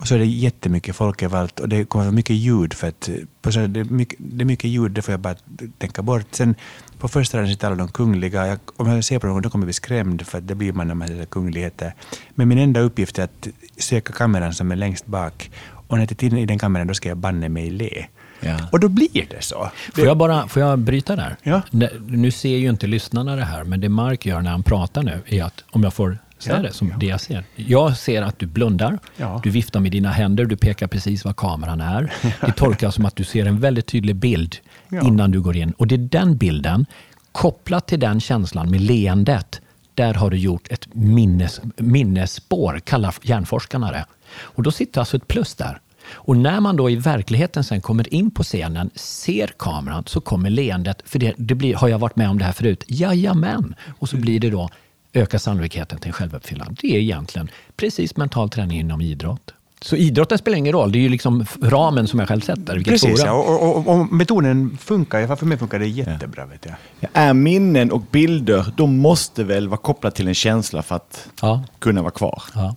och 0.03 0.07
så 0.07 0.15
är 0.15 0.19
det 0.19 0.25
jättemycket 0.25 0.95
folk 0.95 1.24
överallt 1.24 1.60
och 1.60 1.69
det 1.69 1.86
kommer 1.86 2.05
vara 2.05 2.15
mycket 2.15 2.36
ljud. 2.36 2.74
För 2.74 2.88
att, 2.88 3.10
på 3.41 3.51
så, 3.51 3.67
det, 3.67 3.79
är 3.79 3.83
mycket, 3.83 4.19
det 4.19 4.43
är 4.43 4.45
mycket 4.45 4.69
ljud, 4.69 4.91
det 4.91 5.01
får 5.01 5.12
jag 5.12 5.19
bara 5.19 5.36
tänka 5.77 6.01
bort. 6.01 6.25
Sen 6.31 6.55
på 7.00 7.07
första 7.07 7.38
raden 7.38 7.50
sitter 7.50 7.67
alla 7.67 7.75
de 7.75 7.88
kungliga. 7.88 8.47
Jag, 8.47 8.60
om 8.77 8.88
jag 8.88 9.04
ser 9.04 9.19
på 9.19 9.27
dem 9.27 9.41
då 9.41 9.49
kommer 9.49 9.63
jag 9.63 9.67
bli 9.67 9.73
skrämd, 9.73 10.27
för 10.27 10.38
att 10.38 10.47
det 10.47 10.56
blir 10.56 10.73
man 10.73 10.88
när 10.88 10.95
man 10.95 11.08
ser 11.08 11.25
kungligheter. 11.25 11.93
Men 12.36 12.47
min 12.47 12.58
enda 12.58 12.80
uppgift 12.80 13.19
är 13.19 13.23
att 13.23 13.47
söka 13.77 14.13
kameran 14.13 14.54
som 14.54 14.71
är 14.71 14.75
längst 14.75 15.06
bak. 15.06 15.51
Och 15.88 15.97
när 15.97 16.01
jag 16.01 16.10
tittar 16.10 16.27
in 16.27 16.38
i 16.38 16.45
den 16.45 16.60
kameran, 16.60 16.88
då 16.88 16.93
ska 16.93 17.10
jag 17.10 17.17
banne 17.17 17.49
mig 17.49 17.69
le. 17.69 18.06
Ja. 18.39 18.58
Och 18.71 18.80
då 18.80 18.89
blir 18.89 19.27
det 19.30 19.43
så. 19.43 19.71
Får 19.95 20.06
jag, 20.06 20.17
bara, 20.17 20.47
får 20.47 20.62
jag 20.62 20.80
bryta 20.80 21.15
där? 21.15 21.36
Ja. 21.43 21.62
Nu 22.08 22.32
ser 22.32 22.58
ju 22.58 22.69
inte 22.69 22.88
lyssnarna 22.88 23.36
det 23.36 23.45
här, 23.45 23.63
men 23.63 23.82
det 23.82 23.89
Mark 23.89 24.25
gör 24.25 24.41
när 24.41 24.51
han 24.51 24.63
pratar 24.63 25.04
nu 25.04 25.21
är 25.25 25.43
att, 25.43 25.63
om 25.71 25.84
jag 25.84 25.93
får 25.93 26.17
Ja, 26.51 26.60
det 26.62 26.73
som 26.73 26.89
ja. 26.89 26.95
det 26.99 27.06
jag 27.06 27.21
ser. 27.21 27.43
Jag 27.56 27.97
ser 27.97 28.21
att 28.21 28.39
du 28.39 28.45
blundar, 28.45 28.99
Ja. 29.17 29.39
du 29.43 29.49
viftar 29.49 29.79
med 29.79 29.91
dina 29.91 30.10
händer, 30.12 30.45
du 30.45 30.58
pekar 30.58 30.88
precis 30.88 31.25
var 31.25 31.34
kameran 31.34 31.82
är. 31.82 32.13
Det 32.41 32.51
tolkas 32.51 32.95
som 32.95 33.06
att 33.06 33.15
du 33.15 33.23
ser 33.23 33.45
en 33.45 33.60
väldigt 33.60 33.86
tydlig 33.88 34.15
bild 34.15 34.56
Ja. 34.89 35.01
innan 35.08 35.32
du 35.32 35.41
går 35.41 35.58
in. 35.58 35.71
Och 35.71 35.88
det 35.88 35.95
är 35.95 35.99
den 35.99 36.38
bilden, 36.38 36.86
kopplat 37.32 37.88
till 37.88 37.99
den 37.99 38.19
känslan 38.19 38.71
med 38.71 38.82
leendet, 38.82 39.62
där 39.95 40.13
har 40.13 40.29
du 40.29 40.38
gjort 40.38 40.67
ett 40.71 40.88
minnes, 40.93 41.62
minnesspår, 41.77 42.79
kallar 42.79 43.15
hjärnforskarna 43.21 43.91
det. 43.91 44.06
Och 44.41 44.63
då 44.63 44.71
sitter 44.71 44.99
alltså 44.99 45.17
ett 45.17 45.27
plus 45.27 45.56
där. 45.56 45.79
Och 46.13 46.38
när 46.38 46.60
man 46.60 46.75
då 46.75 46.89
i 46.89 46.95
verkligheten 46.95 47.63
sen 47.63 47.82
kommer 47.82 48.13
in 48.13 48.32
på 48.32 48.43
scenen, 48.43 48.89
ser 48.95 49.47
kameran, 49.58 50.03
så 50.08 50.21
kommer 50.21 50.49
leendet. 50.49 51.01
För 51.06 51.19
det, 51.19 51.34
det 51.38 51.56
blir, 51.56 51.75
har 51.75 51.88
jag 51.88 51.99
varit 51.99 52.15
med 52.15 52.29
om 52.29 52.38
det 52.38 52.45
här 52.45 52.51
förut? 52.51 52.84
Jajamän! 52.88 53.75
Och 53.99 54.10
så 54.10 54.17
blir 54.17 54.39
det 54.39 54.49
då 54.49 54.69
öka 55.13 55.39
sannolikheten 55.39 55.99
till 55.99 56.08
en 56.08 56.13
självuppfyllande. 56.13 56.76
Det 56.82 56.95
är 56.95 56.99
egentligen 56.99 57.49
precis 57.76 58.17
mental 58.17 58.49
träning 58.49 58.80
inom 58.80 59.02
idrott. 59.02 59.54
Så 59.82 59.95
idrotten 59.95 60.38
spelar 60.38 60.58
ingen 60.58 60.73
roll, 60.73 60.91
det 60.91 60.97
är 60.97 61.02
ju 61.02 61.10
liksom 61.10 61.45
ramen 61.62 62.08
som 62.08 62.19
jag 62.19 62.28
själv 62.28 62.41
sätter. 62.41 62.80
Precis, 62.84 63.19
ja. 63.26 63.32
och, 63.32 63.78
och, 63.78 63.88
och 63.88 64.13
metoden 64.13 64.78
funkar. 64.82 65.36
För 65.36 65.45
mig 65.45 65.58
funkar 65.58 65.80
det 65.80 65.88
jättebra. 65.88 66.45
Vet 66.45 66.65
jag. 66.65 67.10
Är 67.13 67.34
minnen 67.34 67.91
och 67.91 68.02
bilder, 68.02 68.65
de 68.78 68.97
måste 68.97 69.43
väl 69.43 69.67
vara 69.67 69.78
kopplade 69.78 70.15
till 70.15 70.28
en 70.28 70.34
känsla 70.36 70.82
för 70.82 70.95
att 70.95 71.28
Ja. 71.41 71.63
kunna 71.80 72.02
vara 72.02 72.12
kvar? 72.12 72.43
Ja. 72.56 72.76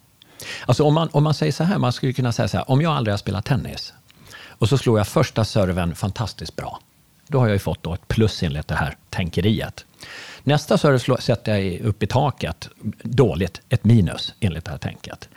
Alltså 0.67 0.85
om, 0.85 0.95
man, 0.95 1.09
om 1.13 1.25
man 1.25 1.35
säger 1.35 1.53
så 1.53 1.65
här, 1.65 1.79
man 1.79 1.93
skulle 1.93 2.13
kunna 2.13 2.33
säga 2.33 2.49
så 2.49 2.57
här, 2.57 2.71
om 2.71 2.81
jag 2.81 2.93
aldrig 2.93 3.13
har 3.13 3.19
spelat 3.19 3.45
tennis 3.45 3.93
och 4.59 4.69
så 4.69 4.79
slår 4.79 4.99
jag 4.99 5.09
första 5.09 5.45
serven 5.45 5.95
fantastiskt 5.95 6.57
bra. 6.57 6.81
Då 7.29 7.39
har 7.39 7.47
jag 7.47 7.55
ju 7.55 7.59
fått 7.59 7.83
då 7.83 7.95
ett 7.95 8.09
plus 8.09 8.43
enligt 8.43 8.69
det 8.69 8.75
här 8.75 8.97
tänkeriet. 9.11 9.85
Nästa 10.47 10.79
serve 10.79 10.99
slår, 10.99 11.17
sätter 11.17 11.57
jag 11.57 11.81
upp 11.81 12.03
i 12.03 12.07
taket, 12.07 12.69
dåligt, 13.03 13.61
ett 13.69 13.85
minus 13.85 14.35
enligt 14.41 14.65
det 14.65 14.71
här 14.71 14.79
tänket. 14.79 15.29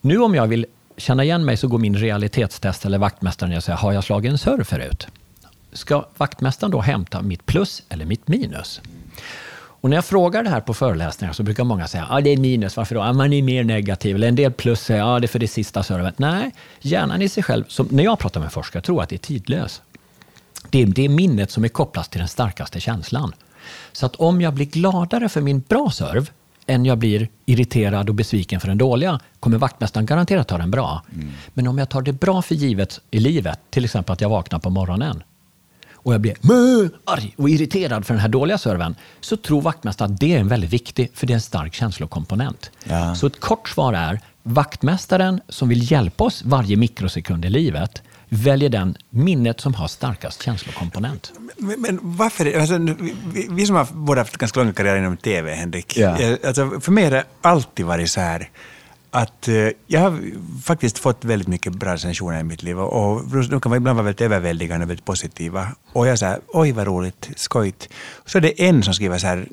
Nu 0.00 0.18
om 0.18 0.34
jag 0.34 0.46
vill 0.46 0.66
känna 0.96 1.24
igen 1.24 1.44
mig 1.44 1.56
så 1.56 1.68
går 1.68 1.78
min 1.78 1.96
realitetstest 1.96 2.84
eller 2.84 2.98
vaktmästaren 2.98 3.56
och 3.56 3.64
säger, 3.64 3.76
har 3.76 3.92
jag 3.92 4.04
slagit 4.04 4.30
en 4.30 4.38
serve 4.38 4.64
förut? 4.64 5.06
Ska 5.72 6.06
vaktmästaren 6.16 6.70
då 6.70 6.80
hämta 6.80 7.22
mitt 7.22 7.46
plus 7.46 7.82
eller 7.88 8.04
mitt 8.04 8.28
minus? 8.28 8.80
Och 9.52 9.90
när 9.90 9.96
jag 9.96 10.04
frågar 10.04 10.42
det 10.42 10.50
här 10.50 10.60
på 10.60 10.74
föreläsningar 10.74 11.32
så 11.32 11.42
brukar 11.42 11.64
många 11.64 11.88
säga 11.88 12.04
att 12.04 12.10
ah, 12.10 12.20
det 12.20 12.30
är 12.30 12.36
minus, 12.36 12.76
varför 12.76 12.94
då? 12.94 13.02
Ah, 13.02 13.12
man 13.12 13.32
är 13.32 13.42
mer 13.42 13.64
negativ. 13.64 14.16
Eller 14.16 14.28
en 14.28 14.36
del 14.36 14.52
plus 14.52 14.80
säger 14.80 15.02
att 15.02 15.06
ah, 15.06 15.20
det 15.20 15.26
är 15.26 15.28
för 15.28 15.38
det 15.38 15.48
sista 15.48 15.82
servet. 15.82 16.18
Nej, 16.18 16.50
hjärnan 16.80 17.22
i 17.22 17.28
sig 17.28 17.42
själv, 17.42 17.64
som 17.68 17.88
när 17.90 18.04
jag 18.04 18.18
pratar 18.18 18.40
med 18.40 18.52
forskare, 18.52 18.82
tror 18.82 19.02
att 19.02 19.08
det 19.08 19.16
är 19.16 19.18
tidlös. 19.18 19.82
Det 20.70 20.82
är, 20.82 20.86
det 20.86 21.04
är 21.04 21.08
minnet 21.08 21.50
som 21.50 21.64
är 21.64 21.68
kopplat 21.68 22.10
till 22.10 22.18
den 22.18 22.28
starkaste 22.28 22.80
känslan. 22.80 23.32
Så 23.92 24.06
att 24.06 24.16
om 24.16 24.40
jag 24.40 24.54
blir 24.54 24.66
gladare 24.66 25.28
för 25.28 25.40
min 25.40 25.60
bra 25.68 25.90
serv 25.90 26.30
än 26.66 26.84
jag 26.84 26.98
blir 26.98 27.28
irriterad 27.46 28.08
och 28.08 28.14
besviken 28.14 28.60
för 28.60 28.68
den 28.68 28.78
dåliga, 28.78 29.20
kommer 29.40 29.58
vaktmästaren 29.58 30.06
garanterat 30.06 30.48
ta 30.48 30.58
den 30.58 30.70
bra. 30.70 31.02
Men 31.54 31.66
om 31.66 31.78
jag 31.78 31.88
tar 31.88 32.02
det 32.02 32.12
bra 32.12 32.42
för 32.42 32.54
givet 32.54 33.00
i 33.10 33.20
livet, 33.20 33.60
till 33.70 33.84
exempel 33.84 34.12
att 34.12 34.20
jag 34.20 34.28
vaknar 34.28 34.58
på 34.58 34.70
morgonen 34.70 35.22
och 36.02 36.14
jag 36.14 36.20
blir 36.20 36.36
mö, 36.40 36.88
arg 37.04 37.34
och 37.36 37.50
irriterad 37.50 38.06
för 38.06 38.14
den 38.14 38.20
här 38.20 38.28
dåliga 38.28 38.58
serven, 38.58 38.94
så 39.20 39.36
tror 39.36 39.60
vaktmästaren 39.60 40.12
att 40.12 40.20
det 40.20 40.34
är 40.34 40.40
en 40.40 40.48
väldigt 40.48 40.70
viktig, 40.70 41.10
för 41.14 41.26
det 41.26 41.32
är 41.32 41.34
en 41.34 41.40
stark 41.40 41.74
känslokomponent. 41.74 42.70
Ja. 42.84 43.14
Så 43.14 43.26
ett 43.26 43.40
kort 43.40 43.68
svar 43.68 43.92
är, 43.92 44.20
vaktmästaren 44.42 45.40
som 45.48 45.68
vill 45.68 45.92
hjälpa 45.92 46.24
oss 46.24 46.42
varje 46.44 46.76
mikrosekund 46.76 47.44
i 47.44 47.50
livet, 47.50 48.02
väljer 48.32 48.68
den 48.70 48.96
minnet 49.10 49.60
som 49.60 49.74
har 49.74 49.88
starkast 49.88 50.42
känslokomponent. 50.42 51.32
Men, 51.56 51.80
men 51.80 51.98
varför? 52.02 52.58
Alltså, 52.60 52.78
vi, 53.32 53.48
vi- 53.50 53.66
som 53.66 53.76
har 53.76 53.86
båda 53.92 54.20
haft 54.20 54.36
ganska 54.36 54.60
långa 54.60 54.72
karriärer 54.72 54.98
inom 54.98 55.16
TV, 55.16 55.54
Henrik. 55.54 55.96
Ja. 55.98 56.18
eh, 56.20 56.36
Alltså, 56.46 56.80
för 56.80 56.92
mig 56.92 57.04
har 57.04 57.10
det 57.10 57.24
alltid 57.40 57.86
varit 57.86 58.10
så 58.10 58.20
här 58.20 58.50
att 59.12 59.48
eh, 59.48 59.54
jag 59.86 60.00
har 60.00 60.20
faktiskt 60.62 60.98
fått 60.98 61.24
väldigt 61.24 61.48
mycket 61.48 61.72
bra 61.74 61.94
recensioner 61.94 62.40
i 62.40 62.42
mitt 62.42 62.62
liv 62.62 62.78
och 62.80 63.22
de 63.50 63.60
kan 63.60 63.74
ibland 63.74 63.96
vara 63.96 64.04
väldigt 64.04 64.20
överväldigande 64.20 64.84
och 64.84 64.90
väldigt 64.90 65.04
positiva. 65.04 65.68
Och 65.92 66.06
jag 66.06 66.18
säger 66.18 66.38
oj 66.48 66.72
vad 66.72 66.86
roligt, 66.86 67.30
skojt. 67.36 67.88
Så 68.26 68.38
är 68.38 68.42
det 68.42 68.62
en 68.62 68.82
som 68.82 68.94
skriver 68.94 69.18
så 69.18 69.26
här, 69.26 69.48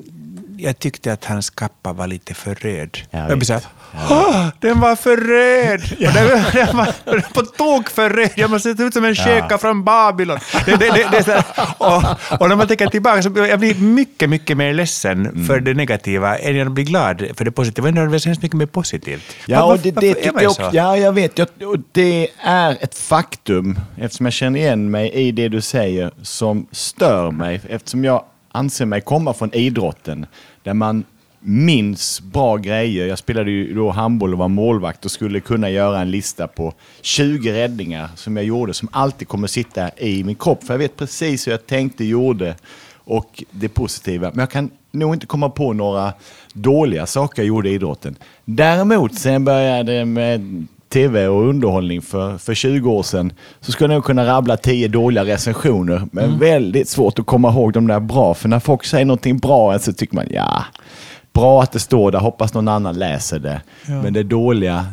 jag 0.58 0.78
tyckte 0.78 1.12
att 1.12 1.24
hans 1.24 1.50
kappa 1.50 1.92
var 1.92 2.06
lite 2.06 2.34
för 2.34 2.54
röd. 2.54 2.98
Jag 3.10 3.30
Jag 3.30 3.38
blir 3.38 3.46
så 3.46 3.52
här, 3.52 3.62
"Åh, 4.10 4.46
den 4.60 4.80
var 4.80 4.96
för 4.96 5.16
röd! 5.16 5.80
Och 6.08 6.12
den, 6.14 6.44
den 6.52 6.76
var 6.76 7.32
på 7.34 7.42
tok 7.42 7.90
för 7.90 8.10
röd. 8.10 8.30
Jag 8.36 8.50
måste 8.50 8.74
se 8.76 8.82
ut 8.82 8.94
som 8.94 9.04
en 9.04 9.14
sköka 9.14 9.58
från 9.58 9.84
Babylon. 9.84 10.38
Det, 10.66 10.76
det, 10.76 10.90
det, 11.10 11.26
det 11.26 11.44
och, 11.78 12.02
och 12.40 12.48
när 12.48 12.56
man 12.56 12.68
tänker 12.68 12.86
tillbaka 12.86 13.22
så 13.22 13.30
blir 13.30 13.46
jag 13.46 13.58
blir 13.58 13.74
mycket, 13.74 14.30
mycket 14.30 14.56
mer 14.56 14.72
ledsen 14.74 15.26
Mm. 15.26 15.46
för 15.46 15.60
det 15.60 15.74
negativa 15.74 16.38
än 16.38 16.56
jag 16.56 16.70
blir 16.70 16.84
glad 16.84 17.24
för 17.36 17.44
det 17.44 17.50
positiva. 17.52 17.88
Är 17.88 18.06
det 18.06 18.20
så 18.20 18.28
hemskt 18.28 18.42
mycket 18.42 18.56
mer 18.58 18.66
positivt. 18.66 19.24
Ja, 19.46 19.66
Var- 19.66 19.72
och 19.72 19.78
det, 19.78 19.90
det 19.90 20.24
jag 20.24 20.36
också. 20.50 20.70
Ja, 20.72 20.96
jag 20.96 21.12
vet. 21.12 21.38
Jag, 21.38 21.48
det 21.92 22.28
är 22.44 22.76
ett 22.80 22.98
faktum, 22.98 23.80
eftersom 23.98 24.26
jag 24.26 24.32
känner 24.32 24.60
igen 24.60 24.90
mig 24.90 25.10
i 25.12 25.32
det 25.32 25.48
du 25.48 25.60
säger, 25.60 26.10
som 26.22 26.66
stör 26.72 27.30
mig. 27.30 27.60
Eftersom 27.68 28.04
jag 28.04 28.24
anser 28.52 28.86
mig 28.86 29.00
komma 29.00 29.34
från 29.34 29.54
idrotten, 29.54 30.26
där 30.62 30.74
man 30.74 31.04
minns 31.40 32.20
bra 32.20 32.56
grejer. 32.56 33.06
Jag 33.06 33.18
spelade 33.18 33.50
ju 33.50 33.74
då 33.74 33.90
handboll 33.90 34.32
och 34.32 34.38
var 34.38 34.48
målvakt 34.48 35.04
och 35.04 35.10
skulle 35.10 35.40
kunna 35.40 35.70
göra 35.70 36.00
en 36.00 36.10
lista 36.10 36.48
på 36.48 36.72
20 37.00 37.52
räddningar 37.52 38.08
som 38.14 38.36
jag 38.36 38.46
gjorde, 38.46 38.74
som 38.74 38.88
alltid 38.92 39.28
kommer 39.28 39.46
sitta 39.46 39.90
i 39.98 40.24
min 40.24 40.34
kropp. 40.34 40.64
För 40.64 40.74
jag 40.74 40.78
vet 40.78 40.96
precis 40.96 41.46
hur 41.46 41.52
jag 41.52 41.66
tänkte, 41.66 42.04
gjorde 42.04 42.54
och 42.94 43.44
det 43.50 43.68
positiva. 43.68 44.30
Men 44.30 44.38
jag 44.38 44.50
kan 44.50 44.70
nog 44.90 45.14
inte 45.14 45.26
komma 45.26 45.50
på 45.50 45.72
några 45.72 46.12
dåliga 46.52 47.06
saker 47.06 47.42
jag 47.42 47.46
gjorde 47.46 47.70
i 47.70 47.74
idrotten. 47.74 48.16
Däremot, 48.44 49.14
sen 49.14 49.32
jag 49.32 49.42
började 49.42 50.04
med 50.04 50.66
tv 50.88 51.26
och 51.28 51.48
underhållning 51.48 52.02
för, 52.02 52.38
för 52.38 52.54
20 52.54 52.90
år 52.90 53.02
sedan, 53.02 53.32
så 53.60 53.72
skulle 53.72 53.92
jag 53.94 53.96
nog 53.96 54.04
kunna 54.04 54.26
rabbla 54.26 54.56
10 54.56 54.88
dåliga 54.88 55.24
recensioner. 55.24 56.02
Men 56.12 56.38
väldigt 56.38 56.88
svårt 56.88 57.18
att 57.18 57.26
komma 57.26 57.50
ihåg 57.50 57.72
de 57.72 57.86
där 57.86 58.00
bra. 58.00 58.34
För 58.34 58.48
när 58.48 58.60
folk 58.60 58.84
säger 58.84 59.04
någonting 59.04 59.38
bra 59.38 59.78
så 59.78 59.92
tycker 59.92 60.14
man, 60.14 60.26
ja, 60.30 60.64
bra 61.32 61.62
att 61.62 61.72
det 61.72 61.78
står 61.78 62.12
där, 62.12 62.18
hoppas 62.18 62.54
någon 62.54 62.68
annan 62.68 62.98
läser 62.98 63.38
det. 63.38 63.60
Men 63.86 64.12
det 64.12 64.22
dåliga, 64.22 64.86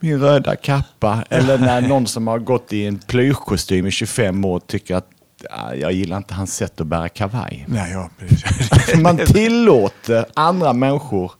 min 0.00 0.20
röda 0.20 0.56
kappa, 0.56 1.24
eller 1.30 1.58
när 1.58 1.80
någon 1.80 2.06
som 2.06 2.26
har 2.26 2.38
gått 2.38 2.72
i 2.72 2.86
en 2.86 2.98
plyschkostym 2.98 3.86
i 3.86 3.90
25 3.90 4.44
år 4.44 4.60
tycker 4.66 4.94
att 4.96 5.06
"Ah, 5.50 5.74
jag 5.74 5.92
gillar 5.92 6.16
inte 6.16 6.34
hans 6.34 6.54
sätt 6.56 6.80
att 6.80 6.86
bära 6.86 7.08
kavaj. 7.08 7.64
Nej, 7.68 7.92
ja. 7.92 8.10
Man 9.00 9.16
tillåter 9.16 10.24
andra 10.34 10.72
människor 10.72 11.32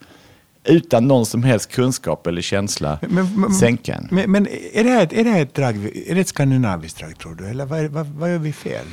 utan 0.68 1.08
någon 1.08 1.26
som 1.26 1.42
helst 1.42 1.70
kunskap 1.72 2.26
eller 2.26 2.42
känsla 2.42 2.98
Men- 3.08 3.40
men- 3.40 3.54
sänka 3.54 3.94
en. 3.94 4.08
Men, 4.10 4.30
men 4.32 4.46
är, 4.72 4.84
det 4.84 4.90
här, 4.90 5.02
ett- 5.02 5.12
är, 5.12 5.24
det 5.24 5.30
här 5.30 5.42
ett 5.42 5.54
drag, 5.54 5.76
är 6.06 6.14
det 6.14 6.20
ett 6.20 6.28
skandinaviskt 6.28 6.98
drag, 6.98 7.18
tror 7.18 7.34
du? 7.34 7.46
Eller 7.48 7.64
vad, 7.66 7.78
är- 7.80 7.88
vad, 7.88 8.06
vad 8.06 8.30
gör 8.30 8.38
vi 8.38 8.52
fel? 8.52 8.86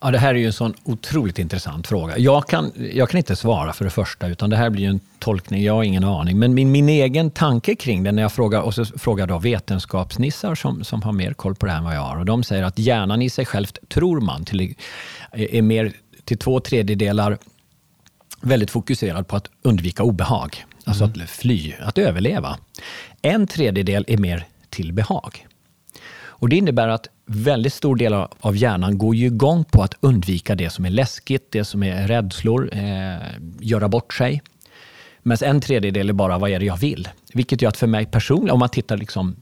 Ja, 0.00 0.10
det 0.10 0.18
här 0.18 0.34
är 0.34 0.38
ju 0.38 0.46
en 0.46 0.52
sån 0.52 0.74
otroligt 0.84 1.38
intressant 1.38 1.86
fråga. 1.86 2.18
Jag 2.18 2.46
kan, 2.48 2.72
jag 2.92 3.08
kan 3.08 3.18
inte 3.18 3.36
svara 3.36 3.72
för 3.72 3.84
det 3.84 3.90
första, 3.90 4.26
utan 4.28 4.50
det 4.50 4.56
här 4.56 4.70
blir 4.70 4.82
ju 4.82 4.88
en 4.88 5.00
tolkning. 5.18 5.62
Jag 5.62 5.74
har 5.74 5.82
ingen 5.82 6.04
aning. 6.04 6.38
Men 6.38 6.54
min, 6.54 6.70
min 6.72 6.88
egen 6.88 7.30
tanke 7.30 7.74
kring 7.74 8.02
det, 8.02 8.12
när 8.12 8.22
jag 8.22 8.32
frågar, 8.32 8.60
och 8.60 8.74
så 8.74 8.84
frågar 8.84 9.26
då 9.26 9.38
vetenskapsnissar 9.38 10.54
som, 10.54 10.84
som 10.84 11.02
har 11.02 11.12
mer 11.12 11.32
koll 11.32 11.54
på 11.54 11.66
det 11.66 11.72
här 11.72 11.78
än 11.78 11.84
vad 11.84 11.94
jag 11.96 12.00
har. 12.00 12.16
Och 12.18 12.24
de 12.24 12.42
säger 12.42 12.62
att 12.62 12.78
hjärnan 12.78 13.22
i 13.22 13.30
sig 13.30 13.46
själv, 13.46 13.66
tror 13.88 14.20
man, 14.20 14.44
till, 14.44 14.74
är 15.32 15.62
mer 15.62 15.92
till 16.24 16.38
två 16.38 16.60
tredjedelar 16.60 17.38
väldigt 18.44 18.70
fokuserad 18.70 19.28
på 19.28 19.36
att 19.36 19.50
undvika 19.62 20.02
obehag. 20.02 20.64
Alltså 20.84 21.04
att 21.04 21.30
fly, 21.30 21.72
att 21.80 21.98
överleva. 21.98 22.58
En 23.22 23.46
tredjedel 23.46 24.04
är 24.08 24.16
mer 24.16 24.46
till 24.70 24.92
behag. 24.92 25.46
Och 26.16 26.48
Det 26.48 26.56
innebär 26.56 26.88
att 26.88 27.06
väldigt 27.26 27.72
stor 27.72 27.96
del 27.96 28.14
av- 28.14 28.28
av 28.40 28.56
hjärnan 28.56 28.98
går 28.98 29.14
ju 29.14 29.26
igång 29.26 29.64
på 29.64 29.82
att 29.82 29.94
undvika 30.00 30.54
det 30.54 30.70
som 30.70 30.84
är 30.84 30.90
läskigt, 30.90 31.48
det 31.52 31.64
som 31.64 31.82
är 31.82 32.08
rädslor, 32.08 32.70
eh, 32.72 33.16
göra 33.60 33.88
bort 33.88 34.14
sig. 34.14 34.42
Men 35.22 35.36
en 35.42 35.60
tredjedel 35.60 36.08
är 36.08 36.12
bara 36.12 36.38
vad 36.38 36.50
är 36.50 36.58
det 36.58 36.64
jag 36.66 36.76
vill. 36.76 37.08
Vilket 37.34 37.62
gör 37.62 37.68
att 37.68 37.76
för 37.76 37.86
mig 37.86 38.06
personligen, 38.06 38.50
om 38.54 38.58
man 38.58 38.68
tittar 38.68 38.96
liksom 38.96 39.36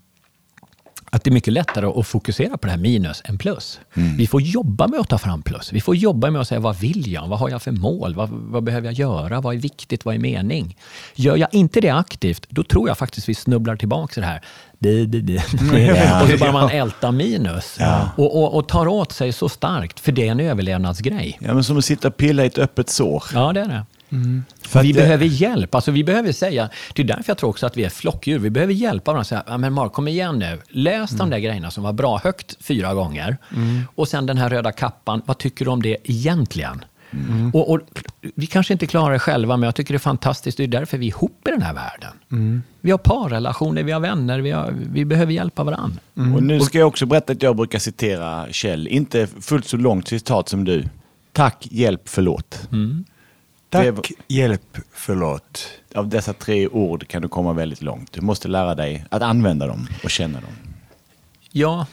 att 1.14 1.24
det 1.24 1.30
är 1.30 1.32
mycket 1.32 1.52
lättare 1.52 1.86
att 1.86 2.06
fokusera 2.06 2.56
på 2.56 2.66
det 2.66 2.70
här 2.70 2.78
minus 2.78 3.22
än 3.24 3.38
plus. 3.38 3.80
Vi 4.18 4.26
får 4.26 4.42
jobba 4.42 4.88
med 4.88 5.00
att 5.00 5.08
ta 5.08 5.18
fram 5.18 5.42
plus. 5.42 5.72
Vi 5.72 5.80
får 5.80 5.96
jobba 5.96 6.30
med 6.30 6.40
att 6.40 6.48
säga 6.48 6.60
vad 6.60 6.76
vill 6.76 7.12
jag? 7.12 7.28
Vad 7.28 7.38
har 7.38 7.50
jag 7.50 7.62
för 7.62 7.72
mål? 7.72 8.14
Vad, 8.14 8.28
vad 8.30 8.64
behöver 8.64 8.86
jag 8.86 8.94
göra? 8.94 9.40
Vad 9.40 9.54
är 9.54 9.58
viktigt? 9.58 10.04
Vad 10.04 10.14
är 10.14 10.18
mening? 10.18 10.76
Gör 11.14 11.36
jag 11.36 11.54
inte 11.54 11.80
det 11.80 11.90
aktivt, 11.90 12.46
då 12.48 12.62
tror 12.62 12.88
jag 12.88 12.98
faktiskt 12.98 13.28
vi 13.28 13.34
snubblar 13.34 13.76
tillbaka 13.76 14.12
till 14.12 14.22
det 14.22 14.28
här. 14.28 14.42
Di, 14.78 15.06
di, 15.06 15.20
di. 15.20 15.36
Och 16.22 16.30
så 16.30 16.38
börjar 16.38 16.52
man 16.52 16.70
älta 16.70 17.10
minus. 17.10 17.78
Och, 18.16 18.42
och, 18.42 18.54
och 18.54 18.68
tar 18.68 18.86
åt 18.86 19.12
sig 19.12 19.32
så 19.32 19.48
starkt, 19.48 20.00
för 20.00 20.12
det 20.12 20.28
är 20.28 20.32
en 20.32 20.40
överlevnadsgrej. 20.40 21.38
Ja, 21.40 21.54
men 21.54 21.64
som 21.64 21.78
att 21.78 21.84
sitta 21.84 22.08
och 22.08 22.16
pilla 22.16 22.44
i 22.44 22.46
ett 22.46 22.58
öppet 22.58 22.88
sår. 22.88 23.24
Ja, 23.34 23.52
det 23.52 23.60
är 23.60 23.68
det. 23.68 23.86
Att 24.72 24.84
vi 24.84 24.92
det- 24.92 25.00
behöver 25.00 25.24
hjälp. 25.26 25.74
Alltså, 25.74 25.90
vi 25.90 26.04
behöver 26.04 26.32
säga, 26.32 26.68
det 26.94 27.02
är 27.02 27.06
därför 27.06 27.24
jag 27.26 27.38
tror 27.38 27.50
också 27.50 27.66
att 27.66 27.76
vi 27.76 27.84
är 27.84 27.88
flockdjur. 27.88 28.38
Vi 28.38 28.50
behöver 28.50 28.72
hjälpa 28.74 29.10
varandra. 29.12 29.24
Säga, 29.24 29.42
ja, 29.46 29.58
men 29.58 29.72
Mark, 29.72 29.92
kom 29.92 30.08
igen 30.08 30.38
nu. 30.38 30.58
Läs 30.68 31.10
de 31.10 31.30
där 31.30 31.38
grejerna 31.38 31.70
som 31.70 31.84
var 31.84 31.92
bra 31.92 32.20
högt 32.24 32.56
fyra 32.60 32.94
gånger. 32.94 33.36
Och 33.94 34.08
sen 34.08 34.26
den 34.26 34.38
här 34.38 34.50
röda 34.50 34.72
kappan. 34.72 35.22
Vad 35.26 35.38
tycker 35.38 35.64
du 35.64 35.70
om 35.70 35.82
det 35.82 35.96
egentligen? 36.04 36.84
Och, 37.52 37.70
och, 37.70 37.80
vi 38.34 38.46
kanske 38.46 38.72
inte 38.72 38.86
klarar 38.86 39.12
det 39.12 39.18
själva, 39.18 39.56
men 39.56 39.66
jag 39.66 39.74
tycker 39.74 39.94
det 39.94 39.96
är 39.96 39.98
fantastiskt. 39.98 40.56
Det 40.56 40.62
är 40.64 40.68
därför 40.68 40.98
vi 40.98 41.06
är 41.06 41.08
ihop 41.08 41.48
i 41.48 41.50
den 41.50 41.62
här 41.62 41.74
världen. 41.74 42.62
Vi 42.80 42.90
har 42.90 42.98
parrelationer, 42.98 43.82
vi 43.82 43.92
har 43.92 44.00
vänner, 44.00 44.38
vi, 44.40 44.50
har, 44.50 44.74
vi 44.92 45.04
behöver 45.04 45.32
hjälpa 45.32 45.64
varandra. 45.64 45.98
Och 46.36 46.42
nu 46.42 46.60
ska 46.60 46.78
jag 46.78 46.88
också 46.88 47.06
berätta 47.06 47.32
att 47.32 47.42
jag 47.42 47.56
brukar 47.56 47.78
citera 47.78 48.46
Kjell. 48.50 48.88
Inte 48.88 49.26
fullt 49.40 49.66
så 49.68 49.76
långt 49.76 50.08
citat 50.08 50.48
som 50.48 50.64
du. 50.64 50.84
Tack, 51.32 51.68
hjälp, 51.70 52.02
förlåt. 52.04 52.68
Tack, 53.72 53.84
Det- 53.84 54.34
hjälp, 54.34 54.78
förlåt. 54.92 55.68
Av 55.94 56.08
dessa 56.08 56.32
tre 56.32 56.68
ord 56.68 57.08
kan 57.08 57.22
du 57.22 57.28
komma 57.28 57.52
väldigt 57.52 57.82
långt. 57.82 58.12
Du 58.12 58.20
måste 58.20 58.48
lära 58.48 58.74
dig 58.74 59.04
att 59.10 59.22
använda 59.22 59.66
dem 59.66 59.88
och 60.04 60.10
känna 60.10 60.40
dem. 60.40 60.52
Ja, 61.50 61.86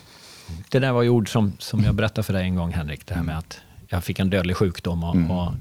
det 0.69 0.79
där 0.79 0.91
var 0.91 1.01
ju 1.01 1.09
ord 1.09 1.31
som, 1.31 1.53
som 1.59 1.83
jag 1.83 1.95
berättade 1.95 2.23
för 2.23 2.33
dig 2.33 2.43
en 2.43 2.55
gång, 2.55 2.71
Henrik. 2.73 3.05
Det 3.05 3.13
här 3.13 3.23
med 3.23 3.37
att 3.37 3.59
jag 3.87 4.03
fick 4.03 4.19
en 4.19 4.29
dödlig 4.29 4.55
sjukdom. 4.57 5.03
Och, 5.03 5.15
och 5.45 5.53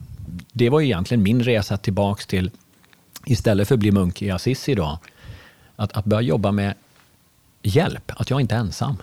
det 0.53 0.71
var 0.71 0.81
ju 0.81 0.87
egentligen 0.87 1.23
min 1.23 1.43
resa 1.43 1.77
tillbaks 1.77 2.27
till, 2.27 2.51
istället 3.27 3.69
för 3.69 3.75
att 3.75 3.79
bli 3.81 3.93
munk 3.93 4.23
i 4.23 4.31
Assisi 4.31 4.75
då, 4.75 4.99
att, 5.77 5.93
att 5.93 6.05
börja 6.05 6.21
jobba 6.23 6.53
med 6.53 6.75
hjälp, 7.63 8.13
att 8.17 8.31
jag 8.31 8.41
inte 8.41 8.55
är 8.55 8.59
ensam. 8.59 8.97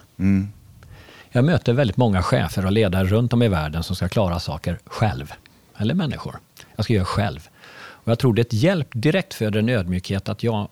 Jag 1.30 1.46
möter 1.46 1.74
väldigt 1.74 1.98
många 1.98 2.22
chefer 2.24 2.66
och 2.66 2.72
ledare 2.72 3.06
runt 3.08 3.34
om 3.34 3.44
i 3.44 3.48
världen 3.48 3.84
som 3.84 3.96
ska 3.96 4.10
klara 4.10 4.40
saker 4.40 4.80
själv. 4.86 5.34
Eller 5.78 5.94
människor. 5.94 6.36
Jag 6.76 6.84
ska 6.84 6.94
göra 6.94 7.06
själv. 7.06 7.50
Och 7.78 8.12
jag 8.12 8.20
tror 8.20 8.34
det 8.34 8.40
är 8.40 8.46
ett 8.46 8.54
hjälp 8.54 8.88
direkt 8.94 9.34
föder 9.34 9.60
en 9.60 9.70
ödmjukhet 9.70 10.30
att 10.30 10.44
jag, 10.44 10.68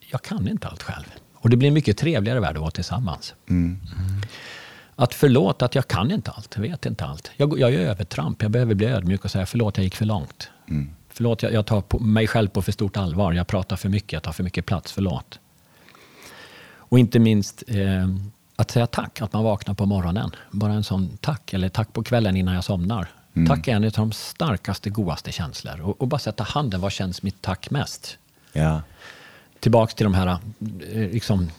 jag 0.00 0.22
kan 0.22 0.48
inte 0.48 0.68
allt 0.68 0.82
själv. 0.82 1.04
Och 1.34 1.50
det 1.50 1.56
blir 1.56 1.68
en 1.68 1.74
mycket 1.74 1.96
trevligare 1.96 2.40
värld 2.40 2.56
att 2.56 2.60
vara 2.60 2.70
tillsammans. 2.70 3.34
Att 4.96 5.14
förlåta 5.14 5.64
att 5.64 5.74
jag 5.74 5.88
kan 5.88 6.10
inte 6.10 6.30
allt, 6.30 6.52
jag 6.54 6.62
vet 6.62 6.86
inte 6.86 7.04
allt. 7.04 7.30
Jag, 7.36 7.58
jag 7.58 7.72
gör 7.72 7.80
övertramp, 7.80 8.42
jag 8.42 8.50
behöver 8.50 8.74
bli 8.74 8.86
ödmjuk 8.86 9.24
och 9.24 9.30
säga 9.30 9.46
förlåt, 9.46 9.76
jag 9.76 9.84
gick 9.84 9.96
för 9.96 10.04
långt. 10.04 10.50
Förlåt, 11.08 11.42
jag, 11.42 11.52
jag 11.52 11.66
tar 11.66 11.80
på 11.80 11.98
mig 11.98 12.26
själv 12.26 12.48
på 12.48 12.62
för 12.62 12.72
stort 12.72 12.96
allvar. 12.96 13.32
Jag 13.32 13.46
pratar 13.46 13.76
för 13.76 13.88
mycket, 13.88 14.12
jag 14.12 14.22
tar 14.22 14.32
för 14.32 14.44
mycket 14.44 14.66
plats, 14.66 14.92
förlåt. 14.92 15.40
Och 16.90 16.98
inte 16.98 17.18
minst 17.18 17.62
eh, 17.66 18.08
att 18.56 18.70
säga 18.70 18.86
tack, 18.86 19.20
att 19.22 19.32
man 19.32 19.44
vaknar 19.44 19.74
på 19.74 19.86
morgonen. 19.86 20.30
Bara 20.50 20.72
en 20.72 20.84
sån 20.84 21.16
tack, 21.20 21.52
eller 21.52 21.68
tack 21.68 21.92
på 21.92 22.02
kvällen 22.02 22.36
innan 22.36 22.54
jag 22.54 22.64
somnar. 22.64 23.08
Tack 23.46 23.68
är 23.68 23.72
en 23.76 23.84
av 23.84 23.90
de 23.90 24.12
starkaste, 24.12 24.90
godaste 24.90 25.32
känslor. 25.32 25.80
Och, 25.80 26.00
och 26.00 26.08
bara 26.08 26.18
sätta 26.18 26.44
handen, 26.44 26.80
vad 26.80 26.92
känns 26.92 27.22
mitt 27.22 27.42
tack 27.42 27.70
mest? 27.70 28.18
Ja. 28.52 28.82
Tillbaks 29.60 29.94
till 29.94 30.04
de 30.04 30.14
här, 30.14 30.26
eh, 30.92 31.10
liksom, 31.10 31.50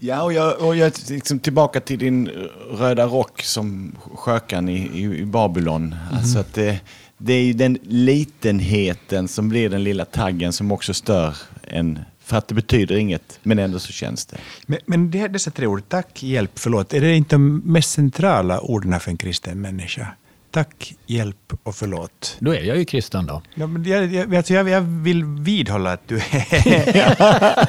Ja, 0.00 0.22
och 0.22 0.32
jag, 0.32 0.60
och 0.60 0.76
jag 0.76 0.92
liksom 1.08 1.38
tillbaka 1.38 1.80
till 1.80 1.98
din 1.98 2.28
röda 2.70 3.06
rock 3.06 3.42
som 3.42 3.96
skökan 4.14 4.68
i, 4.68 4.76
i, 4.76 5.02
i 5.18 5.24
Babylon. 5.24 5.94
Alltså 6.12 6.38
att 6.38 6.54
det, 6.54 6.80
det 7.18 7.32
är 7.32 7.42
ju 7.44 7.52
den 7.52 7.78
litenheten 7.82 9.28
som 9.28 9.48
blir 9.48 9.68
den 9.70 9.84
lilla 9.84 10.04
taggen 10.04 10.52
som 10.52 10.72
också 10.72 10.94
stör 10.94 11.36
en. 11.62 11.98
För 12.24 12.36
att 12.38 12.48
det 12.48 12.54
betyder 12.54 12.96
inget, 12.96 13.38
men 13.42 13.58
ändå 13.58 13.78
så 13.78 13.92
känns 13.92 14.26
det. 14.26 14.36
Men, 14.66 14.78
men 14.86 15.10
det, 15.10 15.18
här- 15.18 15.28
dessa 15.28 15.50
tre 15.50 15.66
ord, 15.66 15.82
tack, 15.88 16.22
hjälp, 16.22 16.50
förlåt, 16.54 16.94
är 16.94 17.00
det 17.00 17.14
inte 17.16 17.34
de 17.34 17.56
mest 17.58 17.90
centrala 17.90 18.60
orden 18.60 19.00
för 19.00 19.10
en 19.10 19.16
kristen 19.16 19.60
människa? 19.60 20.06
Tack, 20.52 20.94
hjälp 21.06 21.52
och 21.62 21.74
förlåt. 21.76 22.36
då 22.40 22.54
är 22.54 22.62
jag 22.62 22.76
ju 22.76 22.84
kristen 22.84 23.26
då. 23.26 23.42
Ja, 23.54 23.66
men 23.66 23.84
jag, 23.84 24.12
jag, 24.12 24.34
alltså 24.34 24.54
jag, 24.54 24.68
jag 24.68 24.80
vill 24.80 25.24
vidhålla 25.24 25.92
att 25.92 26.08
du 26.08 26.16
är... 26.16 27.68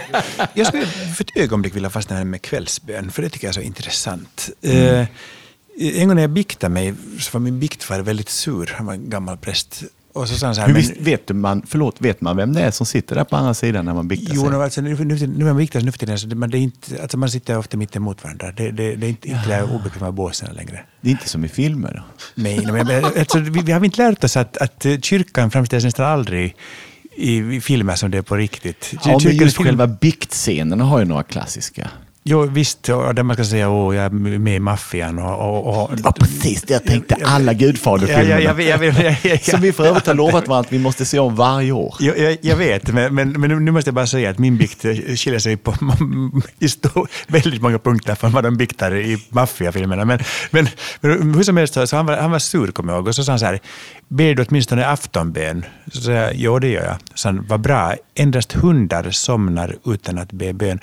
jag 0.54 0.68
skulle 0.68 0.86
för 0.86 1.24
ett 1.24 1.38
ögonblick 1.38 1.76
vilja 1.76 1.90
fastna 1.90 2.16
här 2.16 2.24
med 2.24 2.42
kvällsbön, 2.42 3.12
för 3.12 3.22
det 3.22 3.30
tycker 3.30 3.48
jag 3.48 3.50
är 3.50 3.54
så 3.54 3.62
intressant. 3.62 4.50
Eh, 4.62 5.08
en 5.78 6.08
gång 6.08 6.16
när 6.16 6.24
jag 6.24 6.30
biktade 6.30 6.74
mig 6.74 6.94
så 7.20 7.30
var 7.34 7.40
min 7.40 7.60
biktfar 7.60 8.00
väldigt 8.00 8.30
sur. 8.30 8.74
Han 8.76 8.86
var 8.86 8.94
en 8.94 9.10
gammal 9.10 9.38
präst. 9.38 9.84
Och 10.14 10.30
så 10.30 10.46
han 10.46 10.56
så 10.56 10.62
här, 10.62 10.68
Hur 10.68 10.74
men- 10.74 10.82
visst 10.82 10.98
vet 10.98 11.30
man, 11.30 11.62
förlåt, 11.68 11.96
vet 12.02 12.22
man 12.22 12.38
vem 12.38 12.54
det 12.54 12.62
är 12.62 12.72
som 12.72 12.86
sitter 12.86 13.16
där 13.16 13.24
på 13.24 13.36
andra 13.36 13.54
sidan 13.54 13.86
när 13.86 13.94
man 13.94 14.08
biktar 14.08 14.36
Jo, 14.36 14.42
sig? 14.42 14.52
no, 14.52 14.62
alltså, 14.62 14.82
nu, 14.82 14.96
nu, 15.06 15.28
nu 15.28 15.46
man 15.46 15.58
viktigast 15.58 15.86
nu 15.86 15.92
för 15.92 16.00
tiden, 16.00 16.18
det, 16.30 16.36
men 16.36 16.50
det 16.50 16.58
är 16.58 16.60
inte, 16.60 17.02
alltså, 17.02 17.18
man 17.18 17.30
sitter 17.30 17.58
ofta 17.58 17.78
mitt 17.78 17.96
emot 17.96 18.24
varandra. 18.24 18.52
Det, 18.52 18.72
det, 18.72 18.96
det 18.96 19.06
är 19.08 19.10
inte, 19.10 19.28
inte 19.30 19.48
där 19.48 19.76
obekväma 19.76 20.12
båsen 20.12 20.54
längre. 20.56 20.80
Det 21.02 21.10
är 21.10 21.12
inte 21.12 21.30
som 21.30 21.46
i 21.46 21.48
filmer? 21.48 22.04
Nej, 22.36 22.66
men, 22.72 23.06
alltså, 23.06 23.40
vi, 23.40 23.62
vi 23.62 23.72
har 23.72 23.86
inte 23.86 24.10
lärt 24.10 24.24
oss 24.24 24.38
att, 24.38 24.58
att 24.58 24.86
eh, 24.86 25.00
kyrkan 25.00 25.52
framställs 25.52 25.84
nästan 25.84 26.06
aldrig 26.06 26.56
i, 27.16 27.62
filmer 27.62 27.96
som 27.96 28.12
det 28.12 28.18
är 28.18 28.22
på 28.22 28.36
riktigt. 28.36 28.94
Ja, 29.06 29.20
men 29.24 29.36
just 29.36 29.58
film- 29.58 29.66
själva 29.68 29.88
biktscenerna 29.88 30.84
har 30.84 31.00
ju 31.00 31.06
några 31.06 31.24
klassiska. 31.24 31.90
Jo, 32.26 32.42
visst, 32.46 32.90
och 32.90 33.16
där 33.16 33.24
man 33.24 33.36
ska 33.36 33.46
säga 33.46 33.70
åh, 33.70 33.96
jag 33.96 34.06
är 34.06 34.10
med 34.40 34.56
i 34.56 34.60
maffian 34.60 35.20
och... 35.20 35.40
och, 35.40 35.68
och 35.84 36.00
var 36.00 36.12
precis 36.12 36.62
det 36.62 36.74
jag 36.74 36.84
tänkte, 36.84 37.16
alla 37.26 37.52
Ja, 37.52 37.58
Gudfader-filmerna. 37.58 38.40
ja, 38.42 38.62
jag, 38.62 39.18
jag, 39.24 39.44
Som 39.44 39.62
vi 39.62 39.74
för 39.74 39.86
övrigt 39.86 40.08
har 40.08 40.14
lovat 40.14 40.48
varandra 40.48 40.60
att 40.68 40.74
vi 40.74 40.80
måste 40.80 41.06
se 41.06 41.20
om 41.20 41.36
varje 41.36 41.72
år. 41.72 41.96
Jag, 42.00 42.18
jag, 42.18 42.38
jag 42.42 42.56
vet, 42.56 42.88
men, 42.94 43.16
men, 43.16 43.32
men 43.32 43.66
nu- 43.66 43.72
måste 43.72 43.88
jag 43.88 43.96
bara 43.96 44.08
säga 44.08 44.30
att 44.30 44.40
min 44.40 44.58
bikt 44.58 44.86
eh, 44.86 44.92
skiljer 44.94 45.40
sig 45.40 45.58
på 45.58 45.74
i 46.60 46.70
stor, 46.70 47.08
väldigt 47.28 47.62
många 47.62 47.80
punkter 47.80 48.16
från 48.16 48.32
vad 48.32 48.44
de 48.44 48.58
biktar 48.58 48.96
i 48.96 49.18
maffiafilmerna. 49.30 50.06
Men, 50.06 50.20
men, 50.52 50.68
men 51.02 51.34
hur 51.36 51.44
som 51.44 51.58
helst, 51.58 51.74
så 51.74 51.96
han, 51.96 52.06
var, 52.06 52.18
han 52.18 52.32
var 52.32 52.40
sur, 52.40 52.68
kommer 52.72 52.94
jag 52.94 52.98
ihåg. 53.00 53.08
Och 53.08 53.16
så 53.16 53.24
sa 53.24 53.32
han 53.32 53.40
så 53.40 53.46
här, 53.46 53.60
ber 54.08 54.34
du 54.36 54.46
åtminstone 54.50 54.86
aftonbön? 54.86 55.66
Så 55.92 56.02
sa 56.02 56.12
jag, 56.12 56.36
jo 56.36 56.60
det 56.60 56.68
gör 56.68 56.84
jag. 56.86 56.96
Så 57.16 57.28
han, 57.28 57.46
vad 57.50 57.62
bra, 57.62 57.94
endast 58.16 58.54
hundar 58.54 59.12
somnar 59.12 59.76
utan 59.86 60.18
att 60.18 60.32
be 60.32 60.54
bön. 60.54 60.80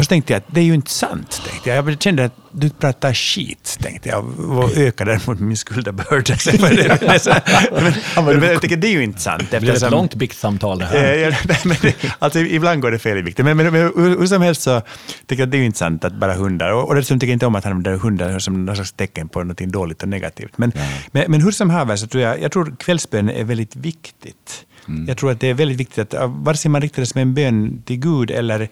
Och 0.00 0.04
så 0.04 0.08
tänkte 0.08 0.32
jag 0.32 0.38
att 0.38 0.54
det 0.54 0.60
är 0.60 0.64
ju 0.64 0.74
inte 0.74 0.90
sant. 0.90 1.42
Tänkte 1.50 1.70
jag. 1.70 1.90
jag 1.90 2.02
kände 2.02 2.24
att 2.24 2.32
du 2.52 2.70
pratar 2.70 3.14
skit, 3.14 3.78
tänkte 3.80 4.08
jag. 4.08 4.40
Och 4.40 4.76
ökade 4.76 5.10
däremot 5.10 5.40
min 5.40 5.56
skuldabörda. 5.56 6.34
men, 8.24 8.42
jag 8.42 8.62
tycker 8.62 8.76
det 8.76 8.86
är 8.86 8.92
ju 8.92 9.02
inte 9.02 9.20
sant. 9.20 9.44
Det 9.50 9.60
blev 9.60 9.74
ett 9.74 9.90
långt 9.90 10.14
biktsamtal 10.14 10.78
det 10.78 10.84
Eh, 10.84 11.32
här. 11.32 11.64
men, 11.82 11.92
alltså, 12.18 12.38
ibland 12.38 12.82
går 12.82 12.90
det 12.90 12.98
fel 12.98 13.18
i 13.18 13.22
vikten. 13.22 13.44
Men, 13.44 13.56
men, 13.56 13.72
men 13.72 13.82
hur, 13.82 14.18
hur 14.18 14.26
som 14.26 14.42
helst 14.42 14.62
så 14.62 14.82
tycker 15.26 15.42
jag 15.42 15.46
att 15.46 15.50
det 15.50 15.56
är 15.56 15.60
ju 15.60 15.66
inte 15.66 15.78
sant 15.78 16.04
att 16.04 16.14
bara 16.14 16.34
hundar, 16.34 16.72
och, 16.72 16.88
och 16.88 16.94
dessutom 16.94 17.18
tycker 17.20 17.30
jag 17.30 17.36
inte 17.36 17.46
om 17.46 17.54
att 17.54 17.64
han 17.64 17.72
använder 17.72 17.98
hundar 17.98 18.38
som 18.38 18.64
någon 18.64 18.76
slags 18.76 18.92
tecken 18.92 19.28
på 19.28 19.44
något 19.44 19.58
dåligt 19.58 20.02
och 20.02 20.08
negativt. 20.08 20.58
Men, 20.58 20.72
men, 21.12 21.30
men 21.30 21.42
hur 21.42 21.50
som 21.50 21.70
haver 21.70 21.96
så 21.96 22.06
tror 22.06 22.22
jag, 22.22 22.42
jag 22.42 22.52
tror 22.52 22.76
kvällsbön 22.78 23.30
är 23.30 23.44
väldigt 23.44 23.76
viktigt. 23.76 24.66
Jag 25.06 25.16
tror 25.16 25.30
att 25.30 25.40
det 25.40 25.46
är 25.46 25.54
väldigt 25.54 25.80
viktigt 25.80 25.98
att 25.98 26.14
uh, 26.14 26.44
vare 26.44 26.56
sig 26.56 26.70
man 26.70 26.80
riktar 26.80 27.02
det 27.02 27.06
som 27.06 27.20
en 27.20 27.34
bön 27.34 27.82
till 27.82 27.96
Gud 27.96 28.30
eller, 28.30 28.68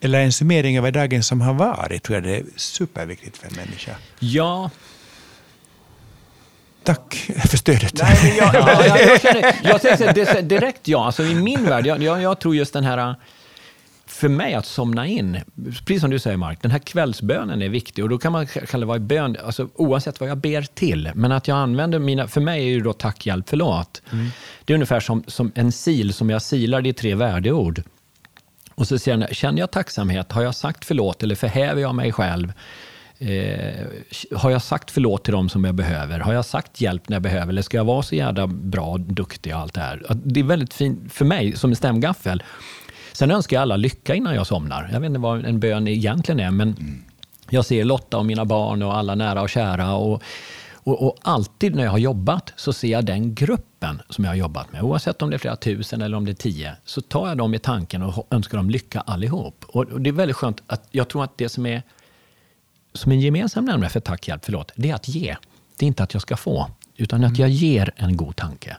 eller 0.00 0.20
en 0.20 0.32
summering 0.32 0.78
över 0.78 0.90
dagen 0.90 1.22
som 1.22 1.40
har 1.40 1.54
varit, 1.54 2.02
tror 2.02 2.16
jag 2.16 2.24
det 2.24 2.36
är 2.36 2.44
superviktigt 2.56 3.36
för 3.36 3.46
en 3.46 3.56
människa. 3.56 3.92
Ja, 4.18 4.70
Tack 6.82 7.30
för 7.48 7.56
stödet. 7.56 7.98
Ja, 7.98 8.06
ja, 8.38 8.86
jag, 8.86 9.20
känner, 9.22 9.54
jag 9.62 9.80
säger 9.80 10.42
direkt 10.42 10.88
ja. 10.88 11.06
Alltså, 11.06 11.22
I 11.22 11.34
min 11.34 11.64
värld, 11.64 11.86
jag, 11.86 12.02
jag, 12.02 12.22
jag 12.22 12.40
tror 12.40 12.56
just 12.56 12.72
den 12.72 12.84
här... 12.84 13.14
För 14.06 14.28
mig 14.28 14.54
att 14.54 14.66
somna 14.66 15.06
in, 15.06 15.40
precis 15.86 16.00
som 16.00 16.10
du 16.10 16.18
säger 16.18 16.36
Mark, 16.36 16.58
den 16.62 16.70
här 16.70 16.78
kvällsbönen 16.78 17.62
är 17.62 17.68
viktig. 17.68 18.04
Och 18.04 18.10
då 18.10 18.18
kan 18.18 18.32
man 18.32 18.46
kalla 18.46 18.80
det 18.80 18.86
vara 18.86 18.98
bön, 18.98 19.36
alltså, 19.44 19.68
oavsett 19.74 20.20
vad 20.20 20.28
jag 20.28 20.38
ber 20.38 20.62
till. 20.62 21.10
Men 21.14 21.32
att 21.32 21.48
jag 21.48 21.56
använder 21.56 21.98
mina, 21.98 22.28
för 22.28 22.40
mig 22.40 22.62
är 22.62 22.68
ju 22.68 22.80
då 22.80 22.92
tack, 22.92 23.26
hjälp, 23.26 23.48
förlåt. 23.48 24.02
Det 24.64 24.72
är 24.72 24.74
ungefär 24.74 25.00
som, 25.00 25.24
som 25.26 25.52
en 25.54 25.72
sil 25.82 26.08
som 26.12 26.30
jag 26.30 26.42
silar, 26.42 26.82
det 26.82 26.88
är 26.88 26.92
tre 26.92 27.14
värdeord. 27.14 27.82
Och 28.80 28.88
så 28.88 28.98
säger 28.98 29.18
jag, 29.18 29.36
känner 29.36 29.60
jag 29.60 29.70
tacksamhet? 29.70 30.32
Har 30.32 30.42
jag 30.42 30.54
sagt 30.54 30.84
förlåt 30.84 31.22
eller 31.22 31.34
förhäver 31.34 31.82
jag 31.82 31.94
mig 31.94 32.12
själv? 32.12 32.52
Eh, 33.18 33.86
har 34.36 34.50
jag 34.50 34.62
sagt 34.62 34.90
förlåt 34.90 35.24
till 35.24 35.32
dem 35.32 35.48
som 35.48 35.64
jag 35.64 35.74
behöver? 35.74 36.18
Har 36.20 36.32
jag 36.32 36.44
sagt 36.44 36.80
hjälp 36.80 37.08
när 37.08 37.14
jag 37.14 37.22
behöver? 37.22 37.48
Eller 37.48 37.62
ska 37.62 37.76
jag 37.76 37.84
vara 37.84 38.02
så 38.02 38.14
jävla 38.14 38.46
bra, 38.46 38.98
duktig 38.98 39.54
och 39.54 39.60
allt 39.60 39.74
det 39.74 39.80
här? 39.80 40.02
Det 40.24 40.40
är 40.40 40.44
väldigt 40.44 40.74
fint 40.74 41.12
för 41.12 41.24
mig 41.24 41.56
som 41.56 41.70
en 41.70 41.76
stämgaffel. 41.76 42.42
Sen 43.12 43.30
önskar 43.30 43.56
jag 43.56 43.62
alla 43.62 43.76
lycka 43.76 44.14
innan 44.14 44.34
jag 44.34 44.46
somnar. 44.46 44.90
Jag 44.92 45.00
vet 45.00 45.08
inte 45.08 45.20
vad 45.20 45.44
en 45.44 45.60
bön 45.60 45.88
egentligen 45.88 46.40
är, 46.40 46.50
men 46.50 46.76
jag 47.50 47.64
ser 47.64 47.84
Lotta 47.84 48.18
och 48.18 48.26
mina 48.26 48.44
barn 48.44 48.82
och 48.82 48.96
alla 48.96 49.14
nära 49.14 49.42
och 49.42 49.50
kära. 49.50 49.94
Och, 49.94 50.22
och, 50.82 51.06
och 51.06 51.18
alltid 51.22 51.74
när 51.74 51.84
jag 51.84 51.90
har 51.90 51.98
jobbat 51.98 52.52
så 52.56 52.72
ser 52.72 52.88
jag 52.88 53.04
den 53.04 53.34
gruppen 53.34 54.02
som 54.08 54.24
jag 54.24 54.30
har 54.30 54.36
jobbat 54.36 54.72
med. 54.72 54.82
Oavsett 54.82 55.22
om 55.22 55.30
det 55.30 55.36
är 55.36 55.38
flera 55.38 55.56
tusen 55.56 56.02
eller 56.02 56.16
om 56.16 56.24
det 56.24 56.30
är 56.30 56.34
tio, 56.34 56.76
så 56.84 57.00
tar 57.00 57.28
jag 57.28 57.36
dem 57.36 57.54
i 57.54 57.58
tanken 57.58 58.02
och 58.02 58.26
önskar 58.30 58.56
dem 58.56 58.70
lycka 58.70 59.00
allihop. 59.00 59.64
Och, 59.68 59.84
och 59.84 60.00
det 60.00 60.10
är 60.10 60.12
väldigt 60.12 60.36
skönt 60.36 60.62
att 60.66 60.88
jag 60.90 61.08
tror 61.08 61.24
att 61.24 61.38
det 61.38 61.48
som 61.48 61.66
är 61.66 61.82
som 62.92 63.12
en 63.12 63.20
gemensam 63.20 63.64
nämnare 63.64 63.90
för 63.90 64.00
tack, 64.00 64.28
hjälp, 64.28 64.44
förlåt, 64.44 64.72
det 64.76 64.90
är 64.90 64.94
att 64.94 65.08
ge. 65.08 65.36
Det 65.76 65.84
är 65.84 65.86
inte 65.86 66.02
att 66.02 66.14
jag 66.14 66.22
ska 66.22 66.36
få, 66.36 66.70
utan 67.00 67.24
att 67.24 67.38
jag 67.38 67.48
ger 67.48 67.90
en 67.96 68.16
god 68.16 68.36
tanke. 68.36 68.76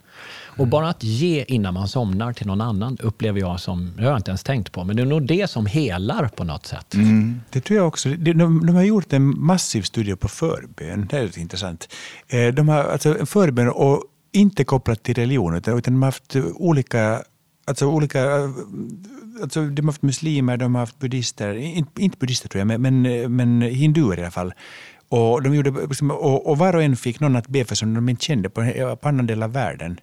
Och 0.58 0.68
bara 0.68 0.90
att 0.90 1.04
ge 1.04 1.46
innan 1.48 1.74
man 1.74 1.88
somnar 1.88 2.34
till 2.34 2.48
någon 2.48 2.62
annan 2.62 2.98
upplever 3.02 3.40
jag 3.40 3.60
som, 3.60 3.92
det 3.96 4.04
har 4.04 4.10
jag 4.10 4.20
inte 4.20 4.32
ens 4.32 4.44
tänkt 4.44 4.72
på, 4.72 4.84
men 4.84 4.96
det 4.96 5.02
är 5.02 5.06
nog 5.06 5.28
det 5.28 5.50
som 5.50 5.66
helar 5.66 6.28
på 6.28 6.44
något 6.44 6.66
sätt. 6.66 6.96
Det 7.50 7.62
tror 7.62 7.78
jag 7.78 7.88
också. 7.88 8.10
De, 8.10 8.34
de, 8.34 8.66
de 8.66 8.76
har 8.76 8.84
gjort 8.84 9.14
en 9.14 9.40
massiv 9.46 9.82
studie 9.82 10.16
på 10.16 10.28
förbön. 10.28 11.08
Det 11.10 11.18
är 11.18 11.24
lite 11.24 11.42
intressant. 11.42 11.94
Eh, 12.28 12.48
De 12.48 12.70
har 12.70 12.84
alltså 12.84 13.26
förbön 13.26 13.70
och 13.70 14.04
inte 14.34 14.64
kopplat 14.64 15.04
till 15.04 15.16
religion, 15.16 15.56
utan, 15.56 15.78
utan 15.78 15.94
de 15.94 16.02
har 16.02 16.08
haft 16.08 16.36
olika 16.56 17.24
Alltså 17.66 17.86
olika, 17.86 18.20
eh, 18.20 18.50
alltså 19.42 19.66
de 19.66 19.82
har 19.82 19.92
haft 19.92 20.02
muslimer, 20.02 20.58
de 20.58 20.76
har 20.76 20.80
haft 20.80 21.00
buddhister, 21.00 21.56
inte, 21.56 22.02
inte 22.02 22.18
buddhister 22.18 22.50
tror 22.50 22.60
jag, 22.60 22.68
men, 22.68 23.02
men, 23.02 23.36
men 23.36 23.62
hinduer 23.62 24.18
i 24.20 24.22
alla 24.22 24.32
fall. 24.32 24.54
Och, 25.12 25.44
de 25.44 25.56
gjorde, 25.56 25.72
liksom- 25.88 26.12
och, 26.12 26.50
och 26.50 26.58
var 26.58 26.76
och 26.76 26.84
en 26.84 26.96
fick 26.96 27.20
någon 27.20 27.36
att 27.36 27.48
be 27.48 27.66
för 27.66 27.76
som 27.76 27.94
de 27.94 28.10
inte 28.10 28.26
kände 28.26 28.50
på, 28.50 28.62
på 29.02 29.08
annan 29.08 29.28
del 29.28 29.44
av 29.44 29.54
världen. 29.54 30.00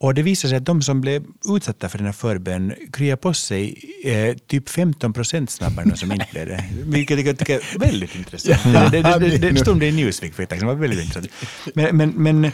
Och 0.00 0.14
det 0.14 0.22
visade 0.22 0.48
sig 0.48 0.56
att 0.56 0.64
de 0.64 0.82
som 0.82 1.00
blev 1.00 1.24
utsatta 1.48 1.88
för 1.88 1.98
den 1.98 2.06
här 2.06 2.12
förbön 2.12 2.74
kryade 2.92 3.16
på 3.16 3.34
sig 3.34 3.78
eh, 4.04 4.36
typ 4.36 4.68
15 4.68 5.12
procent 5.12 5.50
snabbare 5.50 5.82
än 5.82 5.88
de 5.88 5.96
som 5.96 6.12
inte 6.12 6.26
blev 6.32 6.46
det. 6.46 6.64
Vilket 6.84 7.26
jag 7.26 7.38
tycker 7.38 7.54
är 7.54 7.78
väldigt 7.78 8.14
intressant. 8.14 8.92
det, 8.92 9.02
det, 9.02 9.18
det, 9.18 9.38
det, 9.38 9.50
det 9.50 9.60
stod 9.60 9.80
det 9.80 9.88
i 9.88 9.92
Newsweek 9.92 10.34
för 10.34 10.42
ett 10.42 10.48
tag 10.48 10.58
sedan, 10.58 10.68
var 10.68 10.74
väldigt 10.74 11.00
intressant. 11.00 11.30
Men, 11.74 11.96
men, 11.96 12.10
men, 12.10 12.52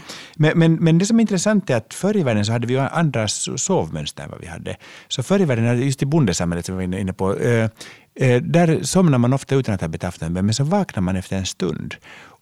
men, 0.54 0.74
men, 0.74 0.98
det 0.98 1.07
som 1.07 1.18
är 1.18 1.20
intressant 1.20 1.70
är 1.70 1.76
att 1.76 1.94
förr 1.94 2.16
i 2.16 2.22
världen 2.22 2.44
så 2.44 2.52
hade 2.52 2.66
vi 2.66 2.76
andra 2.76 3.26
so- 3.26 3.57
sovmönster 3.57 4.22
än 4.24 4.30
vad 4.30 4.40
vi 4.40 4.46
hade. 4.46 4.76
Så 5.09 5.22
förr 5.22 5.40
i 5.40 5.44
världen, 5.44 5.83
just 5.83 6.02
i 6.02 6.07
bondesamhället 6.07 6.66
som 6.66 6.78
vi 6.78 6.87
var 6.87 6.98
inne 6.98 7.12
på, 7.12 7.38
eh, 7.38 7.54
eh, 7.64 7.70
Eh, 8.16 8.42
där 8.42 8.83
somnar 8.83 9.18
man 9.18 9.33
ofta 9.33 9.55
utan 9.55 9.74
att 9.74 9.81
ha 9.81 9.88
bett 9.88 10.05
aftonbön, 10.05 10.44
men 10.44 10.55
så 10.55 10.64
vaknar 10.64 11.03
man 11.03 11.16
efter 11.16 11.37
en 11.37 11.46
stund. 11.46 11.94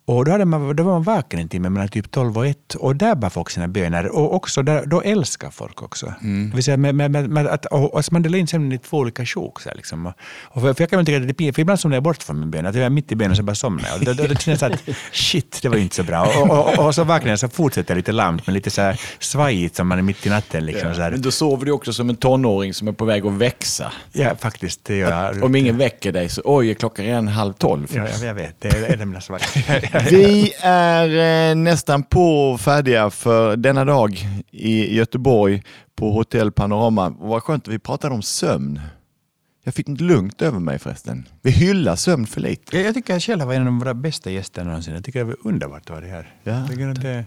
Och 0.05 0.25
då, 0.25 0.33
hade 0.33 0.45
man, 0.45 0.77
då 0.77 0.83
var 0.83 0.93
man 0.93 1.03
vaken 1.03 1.41
en 1.41 1.49
timme 1.49 1.69
mellan 1.69 1.89
typ 1.89 2.11
12 2.11 2.39
och 2.39 2.47
1 2.47 2.75
och 2.75 2.97
där 2.97 3.15
bad 3.15 3.33
folk 3.33 3.51
sina 3.51 3.69
böner. 3.69 4.07
Och 4.17 4.35
också 4.35 4.63
där, 4.63 4.87
då 4.87 5.03
älskar 5.03 5.51
folk 5.51 5.83
också. 5.83 6.15
Det 6.21 6.55
vill 6.55 6.65
säga 6.65 6.77
med, 6.77 6.95
med, 6.95 7.31
med, 7.31 7.47
att, 7.47 7.67
och, 7.67 7.95
och 7.95 8.05
man 8.11 8.23
delar 8.23 8.39
in 8.39 8.47
sömnen 8.47 8.73
i 8.73 8.79
två 8.79 8.97
olika 8.97 9.27
sjok. 9.27 9.61
Så 9.61 9.69
här, 9.69 9.77
liksom. 9.77 10.07
och, 10.07 10.13
och 10.43 10.63
för, 10.63 10.75
för 10.75 10.83
jag 10.83 10.91
kan 10.91 11.07
tycka 11.07 11.17
att 11.17 11.23
det 11.23 11.31
är 11.31 11.35
pinsamt, 11.35 11.55
för 11.55 11.63
ibland 11.63 11.81
somnar 11.81 11.97
jag 11.97 12.03
bort 12.03 12.23
från 12.23 12.41
min 12.41 12.51
bön. 12.51 12.67
Att 12.67 12.75
jag 12.75 12.85
är 12.85 12.91
mitt 12.91 13.13
i 13.13 13.17
bönen 13.17 13.37
så 13.37 13.43
bara 13.43 13.55
somnar 13.55 13.89
jag. 13.89 13.99
Och 13.99 14.05
Då, 14.05 14.13
då, 14.13 14.23
då 14.23 14.35
det 14.45 14.57
så 14.57 14.67
att 14.67 14.89
shit, 15.13 15.59
det 15.63 15.69
var 15.69 15.77
ju 15.77 15.83
inte 15.83 15.97
så 15.97 16.03
bra. 16.03 16.23
Och, 16.23 16.51
och, 16.51 16.87
och, 16.87 16.95
så 16.95 17.05
vaknar 17.05 17.31
jag 17.31 17.39
så 17.39 17.49
fortsätter 17.49 17.95
jag 17.95 17.97
lite 17.97 18.13
lamt, 18.13 18.47
men 18.47 18.55
lite 18.55 18.71
så 18.71 18.83
här 18.83 19.01
svajigt 19.19 19.77
som 19.77 19.89
man 19.89 19.99
är 19.99 20.03
mitt 20.03 20.27
i 20.27 20.31
natten. 20.31 20.67
Liksom, 20.67 20.95
så 20.95 21.01
här. 21.01 21.11
Men 21.11 21.23
då 21.23 21.31
sover 21.31 21.67
du 21.67 21.73
också 21.73 21.93
som 21.93 22.11
en 22.11 22.17
tonåring 22.17 22.75
som 22.75 22.89
är 22.89 22.93
på 22.93 23.05
väg 23.05 23.27
att 23.27 23.33
växa. 23.33 23.93
Ja, 24.13 24.37
faktiskt. 24.39 24.85
Det 24.85 24.97
gör 24.97 25.33
jag. 25.35 25.45
Om 25.45 25.55
ingen 25.55 25.79
väcker 25.79 26.13
dig 26.13 26.29
så, 26.29 26.43
oj, 26.45 26.71
är 26.71 26.75
klockan 26.75 27.05
redan 27.05 27.29
halv 27.29 27.53
tolv. 27.53 27.87
Ja, 27.95 28.09
jag, 28.09 28.29
jag 28.29 28.35
vet, 28.35 28.61
det 28.61 28.69
är 28.69 28.95
en 28.95 29.01
av 29.01 29.07
mina 29.07 29.21
svagheter. 29.21 29.92
Vi 29.93 30.53
är 30.61 31.51
eh, 31.51 31.55
nästan 31.55 32.03
på 32.03 32.59
färdiga 32.59 33.11
för 33.11 33.57
denna 33.57 33.85
dag 33.85 34.29
i 34.51 34.97
Göteborg 34.97 35.63
på 35.97 36.11
Hotell 36.11 36.53
Panorama. 36.53 37.15
Vad 37.19 37.43
skönt 37.43 37.69
att 37.69 37.75
vi 37.75 37.79
pratade 37.79 38.15
om 38.15 38.23
sömn. 38.23 38.81
Jag 39.65 39.75
fick 39.75 39.89
inte 39.89 40.03
lugnt 40.03 40.43
över 40.43 40.59
mig 40.59 40.79
förresten. 40.79 41.29
Vi 41.43 41.51
hyllar 41.51 41.97
sömn 41.97 42.27
för 42.27 42.41
lite. 42.41 42.77
Jag, 42.77 42.87
jag 42.87 42.95
tycker 42.95 43.17
att 43.17 43.23
Kjell 43.23 43.43
var 43.43 43.55
en 43.55 43.67
av 43.67 43.73
våra 43.79 43.95
bästa 43.95 44.31
gäster 44.31 44.65
någonsin. 44.65 44.95
Jag 44.95 45.05
tycker 45.05 45.19
det 45.19 45.25
var 45.25 45.37
underbart 45.45 45.83
att 45.83 45.91
vara 45.91 46.07
här. 46.07 46.35
Ja, 46.43 46.67
det, 47.01 47.25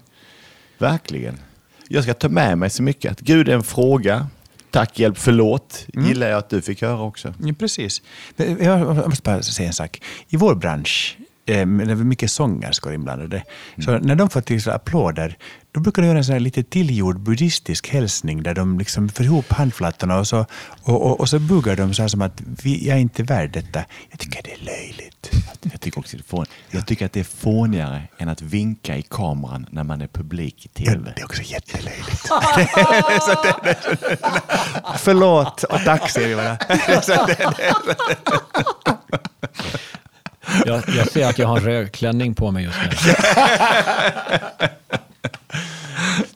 Verkligen. 0.78 1.40
Jag 1.88 2.04
ska 2.04 2.14
ta 2.14 2.30
med 2.30 2.58
mig 2.58 2.70
så 2.70 2.84
mycket. 2.84 3.12
Att 3.12 3.20
Gud 3.20 3.50
är 3.50 3.54
en 3.54 3.64
fråga. 3.64 4.28
Tack, 4.72 5.00
hjälp, 5.00 5.18
förlåt. 5.18 5.86
Gillar 5.94 6.28
jag 6.28 6.38
att 6.38 6.50
du 6.50 6.62
fick 6.62 6.82
höra 6.82 7.02
också. 7.02 7.34
ja, 7.44 7.54
precis. 7.60 8.02
Jag 8.60 9.08
måste 9.10 9.24
bara 9.24 9.42
säga 9.42 9.68
en 9.68 9.74
sak. 9.74 10.02
I 10.28 10.38
vår 10.38 10.56
bransch, 10.56 11.18
eh, 11.46 11.66
när 11.66 11.86
det 11.86 11.92
är 11.92 11.96
mycket 11.96 12.32
sångerskor 12.32 12.94
inblandade, 12.94 13.44
så 13.86 13.98
när 13.98 14.16
de 14.16 14.30
får 14.30 14.42
till 14.42 14.70
applåder, 14.70 15.38
då 15.72 15.80
brukar 15.82 16.02
de 16.02 16.08
göra 16.08 16.18
en 16.18 16.26
sån 16.26 16.34
här 16.34 16.40
lite 16.40 16.64
tillgjord 16.64 17.20
buddhistisk 17.20 17.90
hälsning 17.90 18.44
där 18.44 18.54
de 18.54 18.80
liksom 18.80 19.10
får 19.10 19.26
ihop 19.26 19.52
handflatorna 19.52 20.20
och 20.20 20.28
så, 20.28 20.46
och, 20.84 21.02
och, 21.06 21.20
och 21.20 21.30
så 21.30 21.40
buggar 21.40 21.76
de 21.76 21.94
så 21.94 22.02
här 22.02 22.10
som 22.10 22.22
att 22.22 22.42
vi, 22.64 22.88
jag 22.88 22.98
är 22.98 23.02
inte 23.02 23.24
värd 23.24 23.52
detta. 23.52 23.86
Jag 24.10 24.20
tycker 24.20 24.42
det 24.44 24.52
är 24.52 24.66
löjligt. 24.66 25.32
Jag 25.72 25.82
tycker, 25.82 26.00
också 26.00 26.18
det 26.18 26.22
är 26.22 26.24
fån... 26.24 26.46
jag 26.72 26.88
tycker 26.88 27.06
att 27.06 27.14
det 27.14 27.20
är 27.20 27.24
fånigare 27.24 28.02
än 28.18 28.30
att 28.30 28.42
vinka 28.42 28.98
i 28.98 29.02
kameran 29.02 29.68
när 29.72 29.84
man 29.84 30.02
är 30.02 30.08
publik 30.08 30.66
i 30.66 30.70
Ja, 30.74 30.92
tv. 30.92 31.14
det 31.16 31.22
är 31.22 31.26
också 31.26 31.42
jättelöjligt. 31.42 32.22
Förlåt 35.00 35.64
och 35.64 35.80
tack 35.86 36.10
säger 36.10 36.28
vi 36.28 36.36
bara. 36.36 36.58
Jag, 40.66 40.84
jag 40.88 41.12
ser 41.12 41.28
att 41.28 41.40
jag 41.40 41.48
har 41.48 41.58
en 41.58 41.64
röd 41.64 41.92
klänning 41.92 42.36
på 42.36 42.52
mig 42.52 42.64
just 42.64 42.78
nu. 42.86 42.92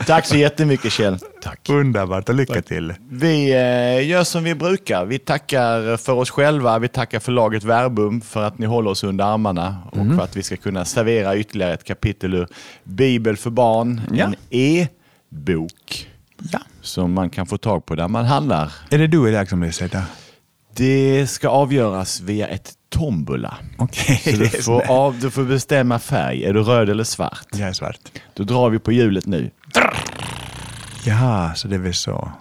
Tack 0.05 0.25
så 0.25 0.37
jättemycket 0.37 0.91
Kjell. 0.93 1.19
Tack. 1.41 1.69
Underbart 1.69 2.29
och 2.29 2.35
lycka 2.35 2.61
till. 2.61 2.93
Vi 3.09 3.51
eh, 3.51 4.07
gör 4.07 4.23
som 4.23 4.43
vi 4.43 4.55
brukar. 4.55 5.05
Vi 5.05 5.19
tackar 5.19 5.97
för 5.97 6.13
oss 6.13 6.29
själva. 6.29 6.79
Vi 6.79 6.87
tackar 6.87 7.19
för 7.19 7.31
laget 7.31 7.63
Verbum 7.63 8.21
för 8.21 8.43
att 8.43 8.57
ni 8.57 8.65
håller 8.65 8.91
oss 8.91 9.03
under 9.03 9.25
armarna 9.25 9.77
och 9.91 10.15
för 10.15 10.23
att 10.23 10.37
vi 10.37 10.43
ska 10.43 10.55
kunna 10.57 10.85
servera 10.85 11.37
ytterligare 11.37 11.73
ett 11.73 11.83
kapitel 11.83 12.33
ur 12.33 12.47
Bibel 12.83 13.37
för 13.37 13.49
barn. 13.49 14.01
Ja. 14.13 14.25
En 14.25 14.35
e-bok 14.49 16.07
Ja. 16.51 16.59
som 16.81 17.13
man 17.13 17.29
kan 17.29 17.45
få 17.47 17.57
tag 17.57 17.85
på 17.85 17.95
där 17.95 18.07
man 18.07 18.25
handlar. 18.25 18.71
Är 18.89 18.97
det 18.97 19.07
du 19.07 19.29
idag 19.29 19.49
som 19.49 19.63
läser 19.63 19.87
det? 19.87 20.03
Det 20.75 21.27
ska 21.29 21.49
avgöras 21.49 22.21
via 22.21 22.47
ett 22.47 22.73
tombola. 22.89 23.57
Okej, 23.77 24.17
Så 24.23 24.31
du 24.31 24.49
får, 24.63 24.91
av, 24.91 25.19
du 25.19 25.31
får 25.31 25.43
bestämma 25.43 25.99
färg. 25.99 26.45
Är 26.45 26.53
du 26.53 26.63
röd 26.63 26.89
eller 26.89 27.03
svart? 27.03 27.47
Jag 27.51 27.69
är 27.69 27.73
svart. 27.73 27.99
Då 28.33 28.43
drar 28.43 28.69
vi 28.69 28.79
på 28.79 28.91
hjulet 28.91 29.25
nu. 29.25 29.51
Jaha, 31.05 31.55
så 31.55 31.67
det 31.67 31.75
är 31.75 31.79
väl 31.79 31.93
så. 31.93 32.31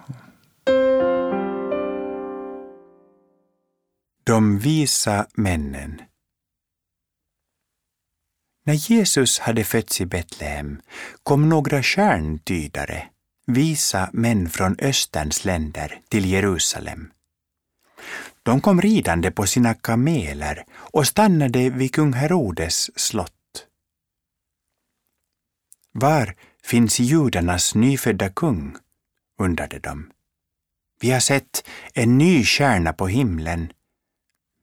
De 4.23 4.59
visa 4.59 5.25
männen. 5.33 6.01
När 8.65 8.73
Jesus 8.73 9.39
hade 9.39 9.63
fötts 9.63 10.01
i 10.01 10.05
Betlehem 10.05 10.81
kom 11.23 11.49
några 11.49 11.83
stjärntydare, 11.83 13.03
visa 13.47 14.09
män 14.13 14.49
från 14.49 14.75
Österns 14.79 15.45
länder, 15.45 15.99
till 16.09 16.25
Jerusalem. 16.25 17.11
De 18.49 18.61
kom 18.61 18.81
ridande 18.81 19.31
på 19.31 19.45
sina 19.45 19.73
kameler 19.73 20.65
och 20.73 21.07
stannade 21.07 21.69
vid 21.69 21.93
kung 21.93 22.13
Herodes 22.13 22.99
slott. 22.99 23.67
Var 25.91 26.35
finns 26.63 26.99
judarnas 26.99 27.75
nyfödda 27.75 28.29
kung? 28.29 28.75
undrade 29.37 29.79
de. 29.79 30.11
Vi 31.01 31.11
har 31.11 31.19
sett 31.19 31.67
en 31.93 32.17
ny 32.17 32.43
stjärna 32.43 32.93
på 32.93 33.07
himlen. 33.07 33.73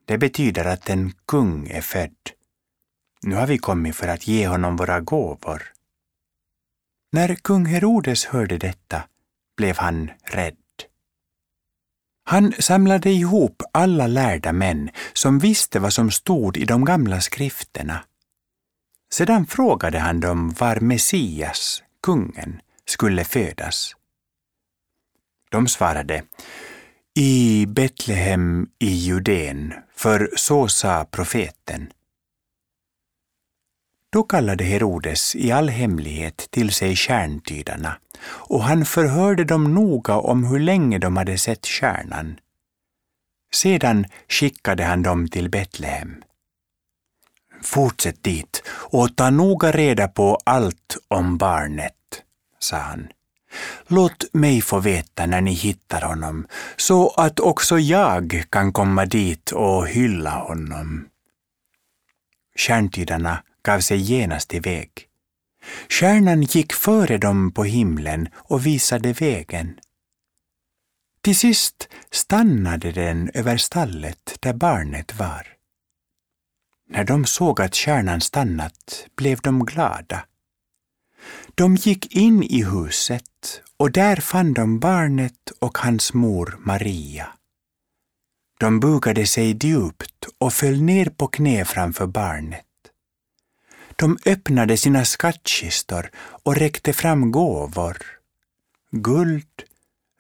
Det 0.05 0.19
betyder 0.19 0.65
att 0.65 0.91
en 0.91 1.13
kung 1.27 1.69
är 1.69 1.83
född. 1.83 2.31
Nu 3.23 3.35
har 3.35 3.47
vi 3.47 3.59
kommit 3.59 3.97
för 3.97 4.09
att 4.09 4.27
ge 4.27 4.49
honom 4.49 4.77
våra 4.77 5.01
gåvor. 5.01 5.63
När 7.13 7.35
kung 7.35 7.67
Herodes 7.67 8.25
hörde 8.25 8.59
detta 8.59 9.09
blev 9.57 9.79
han 9.79 10.11
rädd. 10.25 10.66
Han 12.29 12.53
samlade 12.59 13.11
ihop 13.11 13.63
alla 13.73 14.07
lärda 14.07 14.53
män 14.53 14.91
som 15.13 15.39
visste 15.39 15.79
vad 15.79 15.93
som 15.93 16.11
stod 16.11 16.57
i 16.57 16.65
de 16.65 16.85
gamla 16.85 17.21
skrifterna. 17.21 18.05
Sedan 19.13 19.47
frågade 19.47 19.99
han 19.99 20.21
dem 20.21 20.55
var 20.59 20.81
Messias, 20.81 21.83
kungen, 22.03 22.61
skulle 22.87 23.25
födas. 23.25 23.97
De 25.51 25.69
svarade 25.69 26.23
i 27.19 27.67
Betlehem 27.69 28.67
i 28.79 28.91
Judeen, 28.91 29.75
för 29.95 30.31
så 30.37 30.69
sa 30.69 31.05
profeten. 31.05 31.91
Då 34.17 34.23
kallade 34.23 34.65
Herodes 34.65 35.37
i 35.37 35.53
all 35.53 35.69
hemlighet 35.69 36.49
till 36.51 36.73
sig 36.73 36.97
stjärntydarna 36.97 37.97
och 38.25 38.63
han 38.63 38.85
förhörde 38.85 39.45
dem 39.45 39.75
noga 39.75 40.15
om 40.17 40.45
hur 40.45 40.61
länge 40.61 40.99
de 40.99 41.17
hade 41.17 41.39
sett 41.39 41.67
stjärnan. 41.67 42.37
Sedan 43.53 44.07
skickade 44.29 44.85
han 44.85 45.03
dem 45.03 45.29
till 45.29 45.51
Betlehem. 45.51 46.23
Fortsätt 47.63 48.23
dit 48.23 48.63
och 48.69 49.17
ta 49.17 49.31
noga 49.31 49.73
reda 49.73 50.09
på 50.09 50.39
allt 50.45 50.97
om 51.09 51.39
barnet, 51.39 52.23
sa 52.59 52.77
han. 52.77 53.09
Låt 53.87 54.25
mig 54.33 54.61
få 54.61 54.81
veta 54.81 55.27
när 55.27 55.41
ni 55.41 55.53
hittar 55.53 56.01
honom, 56.01 56.47
så 56.77 57.09
att 57.11 57.41
också 57.41 57.79
jag 57.79 58.45
kan 58.51 58.73
komma 58.73 59.07
dit 59.07 59.51
och 59.51 59.89
hylla 59.89 60.31
honom. 60.31 61.09
Stjärntydarna 62.59 63.43
gav 63.67 63.81
sig 63.81 63.99
genast 63.99 64.55
iväg. 64.55 64.91
Stjärnan 65.89 66.43
gick 66.43 66.73
före 66.73 67.19
dem 67.19 67.53
på 67.53 67.65
himlen 67.65 68.29
och 68.35 68.67
visade 68.67 69.13
vägen. 69.13 69.79
Till 71.21 71.37
sist 71.37 71.89
stannade 72.11 72.93
den 72.93 73.31
över 73.35 73.57
stallet 73.57 74.37
där 74.41 74.53
barnet 74.53 75.19
var. 75.19 75.47
När 76.89 77.05
de 77.05 77.25
såg 77.25 77.61
att 77.61 77.77
stjärnan 77.77 78.21
stannat 78.21 79.07
blev 79.17 79.41
de 79.41 79.65
glada. 79.65 80.25
De 81.55 81.77
gick 81.77 82.17
in 82.17 82.43
i 82.43 82.65
huset 82.65 83.63
och 83.77 83.93
där 83.93 84.17
fann 84.17 84.55
de 84.55 84.79
barnet 84.79 85.53
och 85.59 85.79
hans 85.79 86.15
mor 86.15 86.59
Maria. 86.59 87.29
De 88.59 88.81
bugade 88.81 89.27
sig 89.27 89.59
djupt 89.61 90.29
och 90.39 90.53
föll 90.53 90.83
ner 90.83 91.07
på 91.07 91.27
knä 91.27 91.65
framför 91.65 92.07
barnet. 92.07 92.66
De 93.97 94.19
öppnade 94.27 94.77
sina 94.77 95.05
skattkistor 95.05 96.11
och 96.43 96.57
räckte 96.57 96.93
fram 96.93 97.33
gåvor. 97.33 97.97
Guld, 98.91 99.63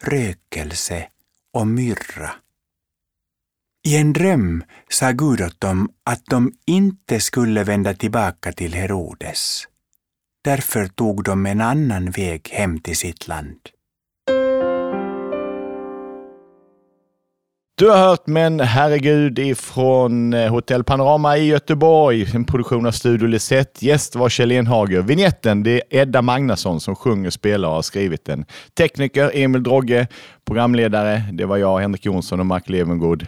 rökelse 0.02 1.08
och 1.52 1.66
myrra. 1.66 2.30
I 3.82 3.96
en 3.96 4.12
dröm 4.12 4.64
sa 4.88 5.10
Gud 5.10 5.40
åt 5.40 5.60
dem 5.60 5.92
att 6.04 6.26
de 6.26 6.52
inte 6.64 7.20
skulle 7.20 7.64
vända 7.64 7.94
tillbaka 7.94 8.52
till 8.52 8.74
Herodes. 8.74 9.68
Därför 10.42 10.86
tog 10.88 11.24
de 11.24 11.46
en 11.46 11.60
annan 11.60 12.10
väg 12.10 12.48
hem 12.48 12.80
till 12.80 12.96
sitt 12.96 13.28
land. 13.28 13.60
Du 17.78 17.90
har 17.90 17.98
hört 17.98 18.26
Men 18.26 18.60
herregud 18.60 19.38
ifrån 19.38 20.34
eh, 20.34 20.50
Hotell 20.50 20.84
Panorama 20.84 21.36
i 21.36 21.46
Göteborg, 21.46 22.26
en 22.34 22.44
produktion 22.44 22.86
av 22.86 22.90
Studio 22.90 23.26
Lisette. 23.26 23.86
Gäst 23.86 24.16
var 24.16 24.28
Kjell 24.28 24.52
Enhager. 24.52 25.02
Vignetten 25.02 25.62
det 25.62 25.70
är 25.70 25.82
Edda 25.90 26.22
Magnusson 26.22 26.80
som 26.80 26.96
sjunger, 26.96 27.30
spelar 27.30 27.68
och 27.68 27.74
har 27.74 27.82
skrivit 27.82 28.24
den. 28.24 28.44
Tekniker 28.78 29.30
Emil 29.34 29.62
Drogge, 29.62 30.06
programledare 30.44 31.22
det 31.32 31.44
var 31.44 31.56
jag, 31.56 31.78
Henrik 31.78 32.06
Jonsson 32.06 32.40
och 32.40 32.46
Mark 32.46 32.68
Levengood. 32.68 33.26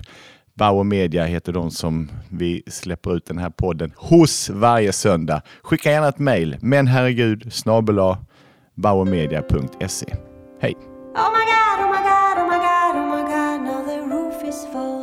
Bauer 0.54 0.84
Media 0.84 1.24
heter 1.24 1.52
de 1.52 1.70
som 1.70 2.10
vi 2.30 2.62
släpper 2.66 3.16
ut 3.16 3.26
den 3.26 3.38
här 3.38 3.50
podden 3.50 3.92
hos 3.96 4.50
varje 4.50 4.92
söndag. 4.92 5.42
Skicka 5.62 5.90
gärna 5.90 6.08
ett 6.08 6.18
mejl, 6.18 6.56
men 6.60 6.86
herregud 6.86 7.52
snabel 7.52 7.98
oh 11.16 11.32
my 11.32 11.44
god, 11.44 11.80
Oh 11.84 11.90
my 11.92 12.02
god! 12.02 12.27
For. 14.66 14.97